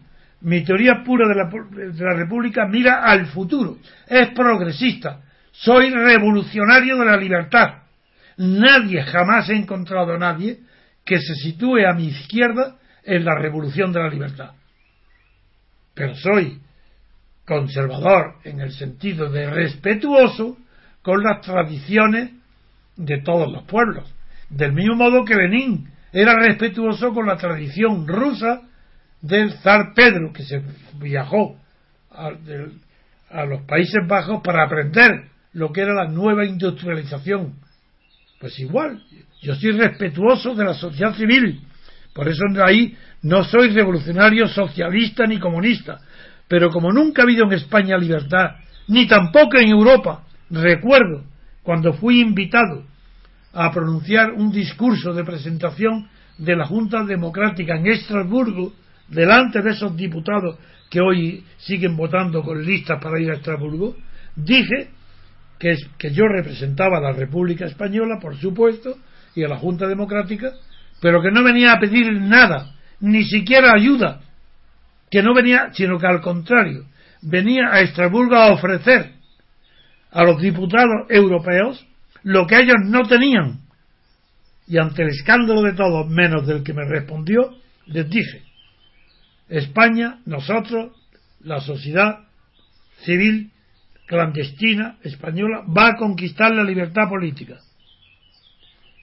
[0.42, 1.50] mi teoría pura de la,
[1.94, 3.78] de la República mira al futuro,
[4.08, 5.22] es progresista,
[5.52, 7.84] soy revolucionario de la libertad.
[8.38, 10.60] Nadie, jamás he encontrado a nadie
[11.04, 14.52] que se sitúe a mi izquierda en la revolución de la libertad.
[15.94, 16.62] Pero soy
[17.46, 20.58] conservador en el sentido de respetuoso
[21.02, 22.32] con las tradiciones
[22.96, 24.14] de todos los pueblos.
[24.50, 28.62] Del mismo modo que Benín era respetuoso con la tradición rusa
[29.22, 30.62] del zar Pedro, que se
[31.00, 31.58] viajó
[32.12, 32.32] a,
[33.46, 37.56] los Países Bajos para aprender lo que era la nueva industrialización.
[38.40, 39.04] Pues igual,
[39.42, 41.62] yo soy respetuoso de la sociedad civil,
[42.14, 46.00] por eso ahí no soy revolucionario socialista ni comunista,
[46.48, 48.56] pero como nunca ha habido en España libertad,
[48.88, 51.24] ni tampoco en Europa, recuerdo
[51.64, 52.84] cuando fui invitado
[53.54, 56.08] a pronunciar un discurso de presentación
[56.38, 58.74] de la Junta Democrática en Estrasburgo,
[59.08, 60.58] delante de esos diputados
[60.90, 63.96] que hoy siguen votando con listas para ir a Estrasburgo,
[64.36, 64.90] dije
[65.60, 68.98] que, que yo representaba a la República Española, por supuesto,
[69.36, 70.54] y a la Junta Democrática,
[71.02, 74.22] pero que no venía a pedir nada, ni siquiera ayuda,
[75.10, 76.86] que no venía, sino que al contrario,
[77.22, 79.14] venía a Estrasburgo a ofrecer
[80.12, 81.86] a los diputados europeos
[82.24, 83.62] lo que ellos no tenían.
[84.68, 87.56] Y ante el escándalo de todos, menos del que me respondió,
[87.88, 88.44] les dije,
[89.48, 90.96] España, nosotros,
[91.42, 92.20] la sociedad
[93.04, 93.52] civil
[94.06, 97.60] clandestina española, va a conquistar la libertad política.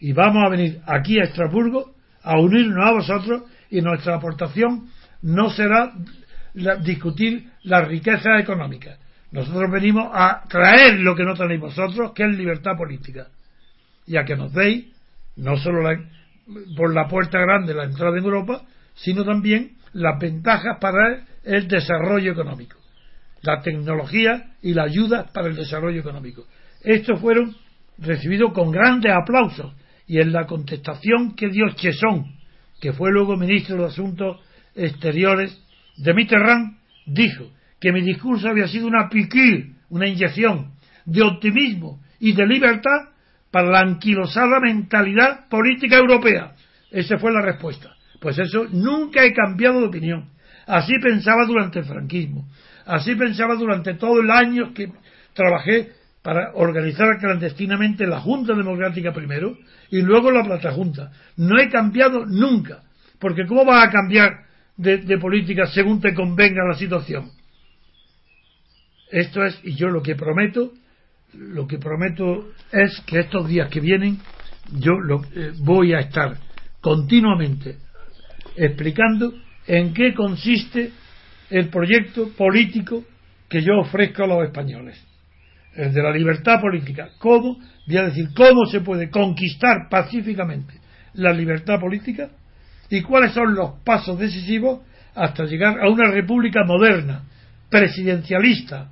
[0.01, 4.89] Y vamos a venir aquí a Estrasburgo a unirnos a vosotros y nuestra aportación
[5.23, 5.93] no será
[6.83, 8.99] discutir la riqueza económica.
[9.31, 13.29] Nosotros venimos a traer lo que no tenéis vosotros, que es libertad política.
[14.07, 14.87] Y a que nos deis,
[15.37, 15.89] no solo
[16.77, 18.63] por la puerta grande la entrada en Europa,
[18.95, 22.79] sino también las ventajas para el desarrollo económico,
[23.43, 26.47] la tecnología y la ayuda para el desarrollo económico.
[26.83, 27.55] Estos fueron
[27.99, 29.75] recibidos con grandes aplausos
[30.07, 32.37] y en la contestación que dio Chesón,
[32.81, 34.41] que fue luego ministro de Asuntos
[34.75, 35.59] Exteriores
[35.97, 37.51] de Mitterrand, dijo
[37.81, 40.73] que mi discurso había sido una piqûre, una inyección
[41.05, 43.11] de optimismo y de libertad
[43.51, 46.55] para la anquilosada mentalidad política europea.
[46.91, 47.95] Esa fue la respuesta.
[48.21, 50.31] Pues eso nunca he cambiado de opinión.
[50.67, 52.49] Así pensaba durante el franquismo.
[52.85, 54.93] Así pensaba durante todo el año que
[55.33, 55.93] trabajé
[56.27, 59.57] para organizar clandestinamente la Junta Democrática primero
[59.93, 61.13] y luego la Plata Junta.
[61.37, 62.83] No he cambiado nunca,
[63.21, 64.33] porque ¿cómo vas a cambiar
[64.77, 67.31] de, política según te convenga la situación?
[69.09, 70.73] Esto es, y yo lo que prometo,
[71.33, 74.19] lo que prometo es que estos días que vienen
[74.81, 74.95] yo
[75.33, 76.39] eh, voy a estar
[76.81, 77.77] continuamente
[78.57, 79.33] explicando
[79.69, 80.91] en qué consiste
[81.51, 83.05] el proyecto político
[83.49, 85.06] que yo ofrezco a los españoles.
[85.77, 87.11] El de la libertad política.
[87.19, 87.59] ¿Cómo?
[87.87, 90.75] Voy a decir cómo se puede conquistar pacíficamente
[91.15, 92.31] la libertad política
[92.89, 94.81] y cuáles son los pasos decisivos
[95.15, 97.25] hasta llegar a una república moderna,
[97.69, 98.91] presidencialista,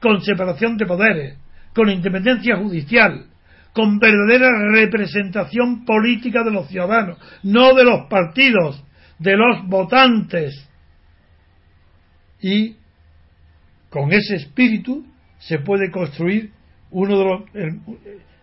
[0.00, 1.38] con separación de poderes,
[1.74, 3.26] con independencia judicial,
[3.72, 8.82] con verdadera representación política de los ciudadanos, no de los partidos,
[9.18, 10.68] de los votantes.
[12.40, 12.76] Y
[13.90, 15.06] con ese espíritu
[15.38, 16.50] se puede construir
[16.90, 17.42] uno de los.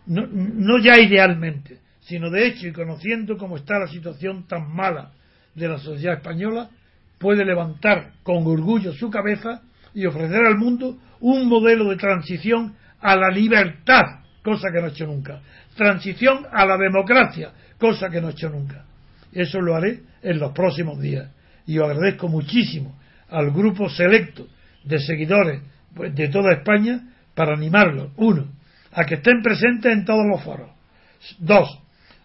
[0.06, 5.12] no, no ya idealmente, sino de hecho, y conociendo cómo está la situación tan mala
[5.56, 6.70] de la sociedad española,
[7.18, 9.62] puede levantar con orgullo su cabeza
[9.93, 14.04] y ofrecer al mundo un modelo de transición a la libertad,
[14.43, 15.41] cosa que no ha hecho nunca.
[15.76, 18.86] Transición a la democracia, cosa que no ha hecho nunca.
[19.32, 21.30] Eso lo haré en los próximos días.
[21.66, 22.98] Y os agradezco muchísimo
[23.30, 24.48] al grupo selecto
[24.84, 25.62] de seguidores
[25.96, 27.02] de toda España
[27.34, 28.12] para animarlos.
[28.18, 28.48] Uno,
[28.91, 30.72] a que estén presentes en todos los foros.
[31.39, 31.68] Dos,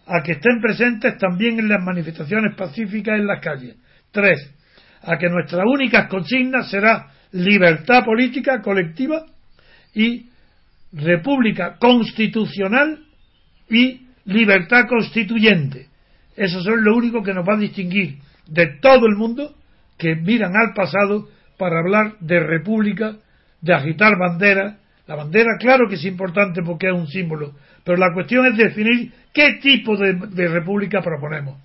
[0.07, 3.77] a que estén presentes también en las manifestaciones pacíficas en las calles.
[4.11, 4.55] Tres,
[5.03, 9.25] a que nuestra única consigna será libertad política colectiva
[9.95, 10.29] y
[10.93, 13.05] república constitucional
[13.68, 15.89] y libertad constituyente.
[16.37, 19.55] Eso es lo único que nos va a distinguir de todo el mundo
[19.97, 23.16] que miran al pasado para hablar de república,
[23.61, 24.79] de agitar bandera.
[25.07, 27.55] La bandera, claro que es importante porque es un símbolo,
[27.85, 31.59] pero la cuestión es definir qué tipo de, de república proponemos.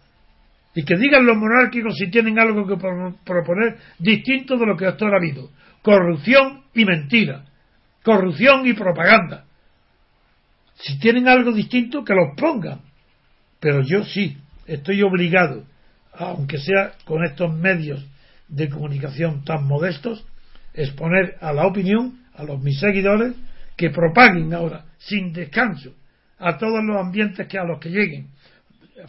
[0.73, 2.75] Y que digan los monárquicos si tienen algo que
[3.23, 5.49] proponer distinto de lo que hasta ahora ha habido.
[5.81, 7.45] Corrupción y mentira
[8.05, 9.45] corrupción y propaganda.
[10.75, 12.81] Si tienen algo distinto, que los pongan.
[13.59, 14.37] Pero yo sí,
[14.67, 15.65] estoy obligado,
[16.13, 18.05] aunque sea con estos medios
[18.47, 20.23] de comunicación tan modestos,
[20.75, 23.33] exponer a la opinión, a los mis seguidores,
[23.75, 25.93] que propaguen ahora, sin descanso,
[26.37, 28.27] a todos los ambientes que a los que lleguen,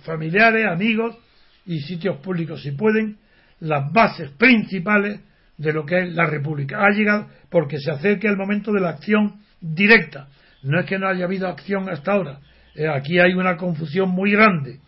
[0.04, 1.16] familiares, amigos
[1.66, 3.18] y sitios públicos, si pueden,
[3.60, 5.20] las bases principales
[5.56, 6.84] de lo que es la República.
[6.84, 10.28] Ha llegado porque se acerca el momento de la acción directa.
[10.62, 12.40] No es que no haya habido acción hasta ahora.
[12.74, 14.80] Eh, aquí hay una confusión muy grande.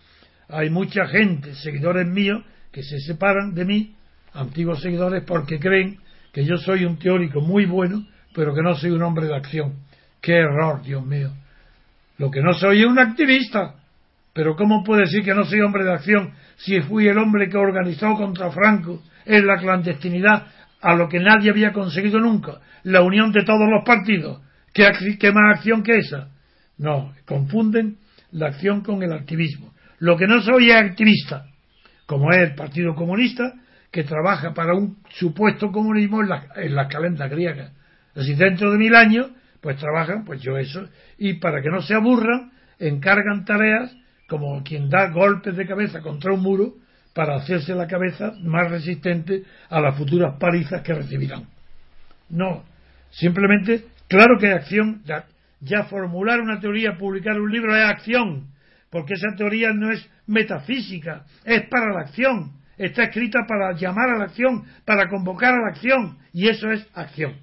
[0.49, 3.95] Hay mucha gente, seguidores míos, que se separan de mí,
[4.33, 5.99] antiguos seguidores, porque creen
[6.39, 9.73] que yo soy un teórico muy bueno, pero que no soy un hombre de acción.
[10.21, 11.33] ¡Qué error, Dios mío!
[12.17, 13.75] Lo que no soy es un activista.
[14.35, 17.57] Pero ¿cómo puede decir que no soy hombre de acción si fui el hombre que
[17.57, 20.47] organizó contra Franco en la clandestinidad
[20.81, 24.41] a lo que nadie había conseguido nunca, la unión de todos los partidos.
[24.73, 26.29] ¿Qué, qué más acción que esa?
[26.77, 27.97] No, confunden
[28.31, 29.75] la acción con el activismo.
[29.99, 31.47] Lo que no soy es activista,
[32.07, 33.55] como es el Partido Comunista,
[33.91, 37.73] que trabaja para un supuesto comunismo en las en la calendas griegas.
[38.15, 39.31] Así dentro de mil años,
[39.61, 43.95] pues trabajan, pues yo eso, y para que no se aburran, encargan tareas
[44.29, 46.75] como quien da golpes de cabeza contra un muro
[47.15, 51.47] para hacerse la cabeza más resistente a las futuras palizas que recibirán.
[52.29, 52.65] No,
[53.11, 55.25] simplemente, claro que acción, ya,
[55.61, 58.49] ya formular una teoría, publicar un libro es acción,
[58.91, 64.19] porque esa teoría no es metafísica, es para la acción, está escrita para llamar a
[64.19, 67.35] la acción, para convocar a la acción, y eso es acción.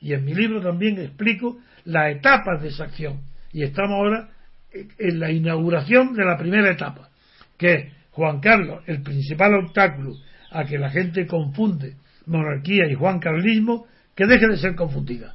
[0.00, 3.20] Y en mi libro también explico las etapas de esa acción,
[3.52, 4.28] y estamos ahora
[4.72, 7.08] en la inauguración de la primera etapa,
[7.56, 10.14] que es Juan Carlos, el principal obstáculo
[10.50, 11.94] a que la gente confunde
[12.26, 15.34] monarquía y juancarlismo, que deje de ser confundida.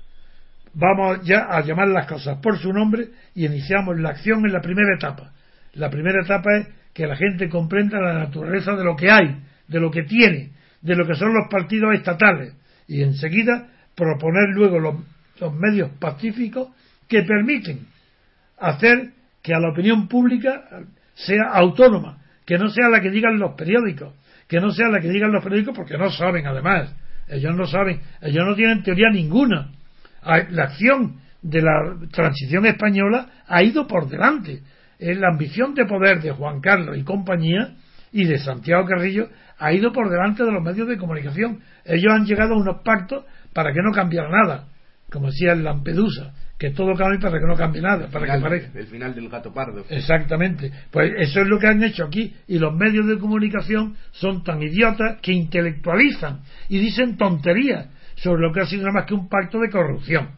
[0.74, 4.62] Vamos ya a llamar las cosas por su nombre y iniciamos la acción en la
[4.62, 5.32] primera etapa.
[5.74, 9.38] La primera etapa es que la gente comprenda la naturaleza de lo que hay,
[9.68, 12.56] de lo que tiene, de lo que son los partidos estatales
[12.88, 14.96] y enseguida proponer luego los,
[15.60, 16.70] medios pacíficos
[17.10, 17.86] que permiten
[18.58, 19.10] hacer
[19.43, 20.64] que a la opinión pública
[21.14, 24.14] sea autónoma, que no sea la que digan los periódicos,
[24.48, 26.96] que no sea la que digan los periódicos porque no saben además,
[27.28, 29.72] ellos no saben, ellos no tienen teoría ninguna.
[30.24, 34.62] La acción de la transición española ha ido por delante.
[35.00, 37.76] La ambición de poder de Juan Carlos y compañía
[38.12, 39.28] y de Santiago Carrillo
[39.58, 41.60] ha ido por delante de los medios de comunicación.
[41.84, 44.68] Ellos han llegado a unos pactos para que no cambiara nada.
[45.12, 48.43] como decía el Lampedusa, que todo cambie para que no cambie nada, para final, que
[48.43, 48.80] parezca.
[48.80, 49.86] El final del gato pardo.
[49.89, 50.72] Exactamente.
[50.91, 52.34] Pues eso es lo que han hecho aquí.
[52.48, 58.54] Y los medios de comunicación son tan idiotas que intelectualizan y dicen tonterías sobre lo
[58.54, 60.30] que ha sido nada más que un pacto de corrupción.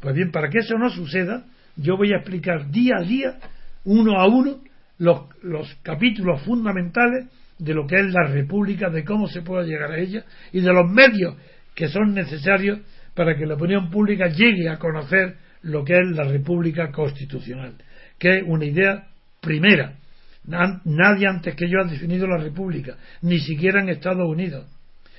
[0.00, 1.44] Pues bien, para que eso no suceda,
[1.76, 3.38] yo voy a explicar día a día,
[3.84, 4.60] uno a uno,
[4.98, 7.26] los, los capítulos fundamentales
[7.58, 10.72] de lo que es la República, de cómo se puede llegar a ella y de
[10.72, 11.36] los medios
[11.74, 12.80] que son necesarios
[13.14, 17.74] para que la opinión pública llegue a conocer lo que es la República Constitucional,
[18.18, 19.08] que es una idea
[19.40, 19.96] primera.
[20.44, 24.66] Nadie antes que yo ha definido la República, ni siquiera en Estados Unidos,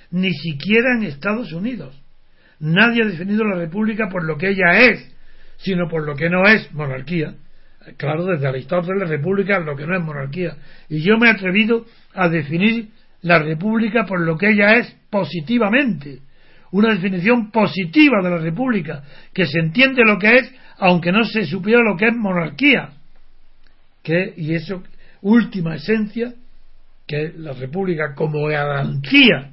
[0.09, 1.99] ni siquiera en Estados Unidos.
[2.59, 5.16] Nadie ha definido la República por lo que ella es,
[5.57, 7.36] sino por lo que no es monarquía.
[7.97, 10.55] Claro, desde Aristóteles, la República lo que no es monarquía.
[10.88, 12.89] Y yo me he atrevido a definir
[13.21, 16.19] la República por lo que ella es positivamente,
[16.71, 19.03] una definición positiva de la República,
[19.34, 22.93] que se entiende lo que es, aunque no se supiera lo que es monarquía.
[24.03, 24.84] Que, y eso,
[25.21, 26.34] última esencia,
[27.07, 29.51] que la República como garantía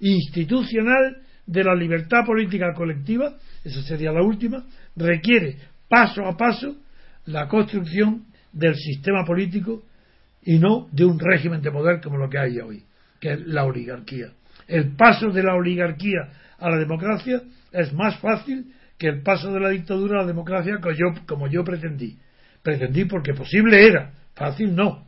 [0.00, 1.16] institucional
[1.46, 4.64] de la libertad política colectiva, esa sería la última,
[4.96, 5.56] requiere
[5.88, 6.76] paso a paso
[7.26, 9.82] la construcción del sistema político
[10.42, 12.84] y no de un régimen de poder como lo que hay hoy,
[13.20, 14.32] que es la oligarquía.
[14.66, 17.42] El paso de la oligarquía a la democracia
[17.72, 21.46] es más fácil que el paso de la dictadura a la democracia como yo, como
[21.48, 22.18] yo pretendí.
[22.62, 25.06] Pretendí porque posible era, fácil no.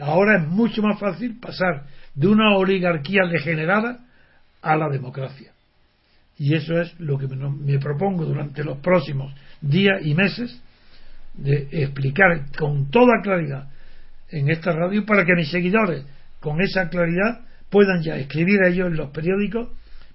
[0.00, 1.84] Ahora es mucho más fácil pasar
[2.14, 4.00] de una oligarquía degenerada
[4.62, 5.52] a la democracia.
[6.38, 10.62] Y eso es lo que me propongo durante los próximos días y meses
[11.36, 13.68] de explicar con toda claridad
[14.30, 16.04] en esta radio para que mis seguidores
[16.40, 19.68] con esa claridad puedan ya escribir a ellos en los periódicos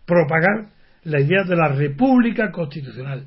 [0.05, 0.67] propagar
[1.03, 3.25] la idea de la república constitucional,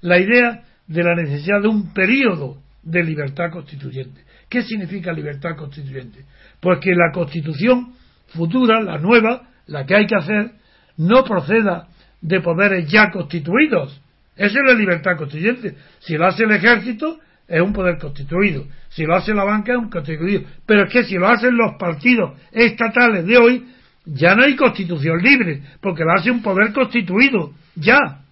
[0.00, 4.20] la idea de la necesidad de un periodo de libertad constituyente.
[4.48, 6.24] ¿Qué significa libertad constituyente?
[6.60, 7.94] Pues que la constitución
[8.28, 10.52] futura, la nueva, la que hay que hacer,
[10.96, 11.88] no proceda
[12.20, 14.00] de poderes ya constituidos.
[14.36, 15.76] Esa es la libertad constituyente.
[16.00, 18.66] Si lo hace el ejército, es un poder constituido.
[18.88, 20.42] Si lo hace la banca, es un constituido.
[20.66, 23.68] Pero es que si lo hacen los partidos estatales de hoy,
[24.04, 28.22] ya no hay constitución libre, porque la hace un poder constituido, ya.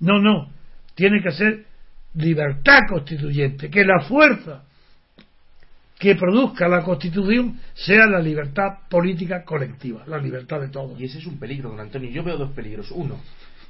[0.00, 0.50] No, no,
[0.94, 1.64] tiene que ser
[2.14, 4.64] libertad constituyente, que la fuerza
[5.98, 11.00] que produzca la constitución sea la libertad política colectiva, la libertad de todos.
[11.00, 12.10] Y ese es un peligro, don Antonio.
[12.10, 12.90] Yo veo dos peligros.
[12.90, 13.20] Uno,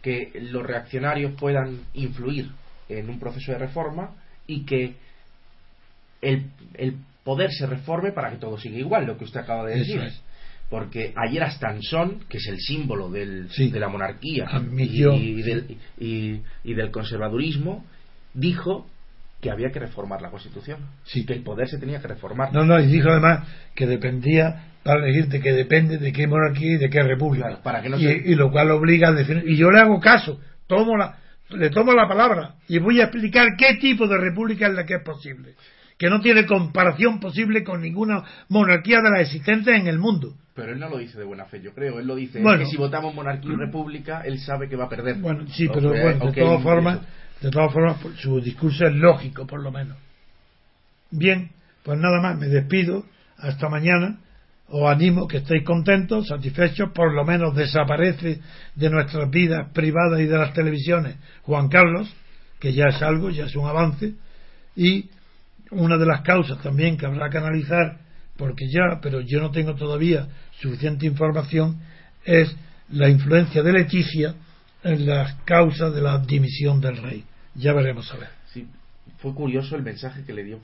[0.03, 2.51] que los reaccionarios puedan influir
[2.89, 4.11] en un proceso de reforma
[4.47, 4.95] y que
[6.21, 9.79] el, el poder se reforme para que todo siga igual, lo que usted acaba de
[9.79, 10.01] decir
[10.71, 16.91] porque ayer Astanson, que es el símbolo del, de la monarquía y, del, y, del,
[16.91, 17.85] conservadurismo,
[18.33, 18.87] dijo
[19.41, 21.27] que había que reformar la Constitución, sí.
[21.27, 22.53] que el poder se tenía que reformar.
[22.53, 26.79] No, no, y dijo además que dependía, para decirte que depende de qué monarquía y
[26.79, 27.61] de qué república.
[27.63, 29.45] para que no y, lo cual obliga a definir.
[29.47, 31.19] Y yo le hago caso, tomo la,
[31.57, 34.95] le tomo la palabra y voy a explicar qué tipo de república es la que
[34.95, 35.55] es posible
[35.99, 40.35] que no tiene comparación posible con ninguna monarquía de las existentes en el mundo.
[40.55, 41.99] Pero él no lo dice de buena fe, yo creo.
[41.99, 45.17] Él lo dice que si votamos monarquía y república, él sabe que va a perder.
[45.17, 47.01] Bueno, sí, pero bueno, de todas formas,
[47.41, 49.97] de todas formas, su discurso es lógico, por lo menos.
[51.11, 51.51] Bien,
[51.83, 53.05] pues nada más, me despido.
[53.37, 54.19] Hasta mañana.
[54.77, 58.41] Os animo que estéis contentos, satisfechos, por lo menos desaparece
[58.75, 62.13] de nuestras vidas privadas y de las televisiones Juan Carlos,
[62.59, 64.15] que ya es algo, ya es un avance,
[64.75, 65.11] y
[65.71, 67.99] una de las causas también que habrá que analizar,
[68.37, 70.27] porque ya, pero yo no tengo todavía
[70.61, 71.79] suficiente información,
[72.25, 72.53] es
[72.89, 74.35] la influencia de Leticia
[74.83, 77.25] en las causas de la dimisión del rey.
[77.55, 78.29] Ya veremos a ver.
[78.53, 78.67] Sí,
[79.19, 80.59] fue curioso el mensaje que le dio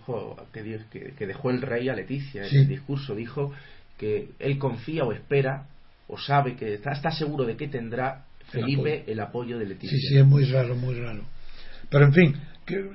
[0.52, 3.14] que, que, dejó el rey a Leticia en el discurso.
[3.14, 3.52] Dijo
[4.01, 5.66] que él confía o espera
[6.09, 9.90] o sabe que está, está seguro de que tendrá Felipe el apoyo de Leticia.
[9.90, 11.22] Sí, sí, es muy raro, muy raro.
[11.90, 12.36] Pero en fin,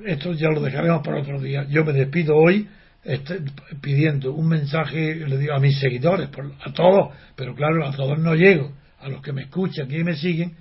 [0.08, 1.64] esto ya lo dejaremos para otro día.
[1.70, 2.68] Yo me despido hoy
[3.04, 3.40] este,
[3.82, 6.28] pidiendo un mensaje, le digo a mis seguidores,
[6.64, 10.16] a todos, pero claro, a todos no llego, a los que me escuchan y me
[10.16, 10.56] siguen,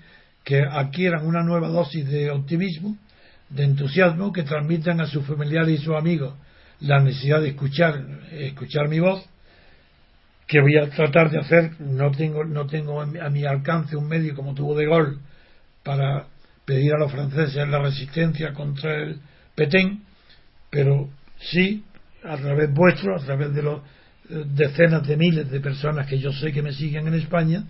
[0.44, 2.98] que adquieran una nueva dosis de optimismo,
[3.48, 6.34] de entusiasmo, que transmitan a sus familiares y sus amigos
[6.80, 9.26] la necesidad de escuchar, escuchar mi voz,
[10.46, 14.34] que voy a tratar de hacer, no tengo, no tengo a mi alcance un medio
[14.34, 15.20] como tuvo de gol
[15.82, 16.26] para
[16.64, 19.20] pedir a los franceses la resistencia contra el
[19.54, 20.02] Petén,
[20.70, 21.84] pero sí,
[22.24, 23.80] a través vuestro, a través de los
[24.30, 27.64] eh, decenas de miles de personas que yo sé que me siguen en España,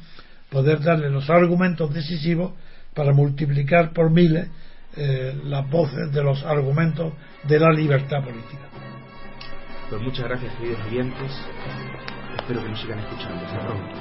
[0.50, 2.52] poder darle los argumentos decisivos
[2.94, 4.48] para multiplicar por miles
[4.96, 7.12] eh, las voces de los argumentos
[7.42, 8.68] de la libertad política.
[9.90, 11.32] Pues muchas gracias, queridos oyentes.
[12.44, 13.46] Espero que nos sigan escuchando.
[13.46, 13.96] Hasta pronto.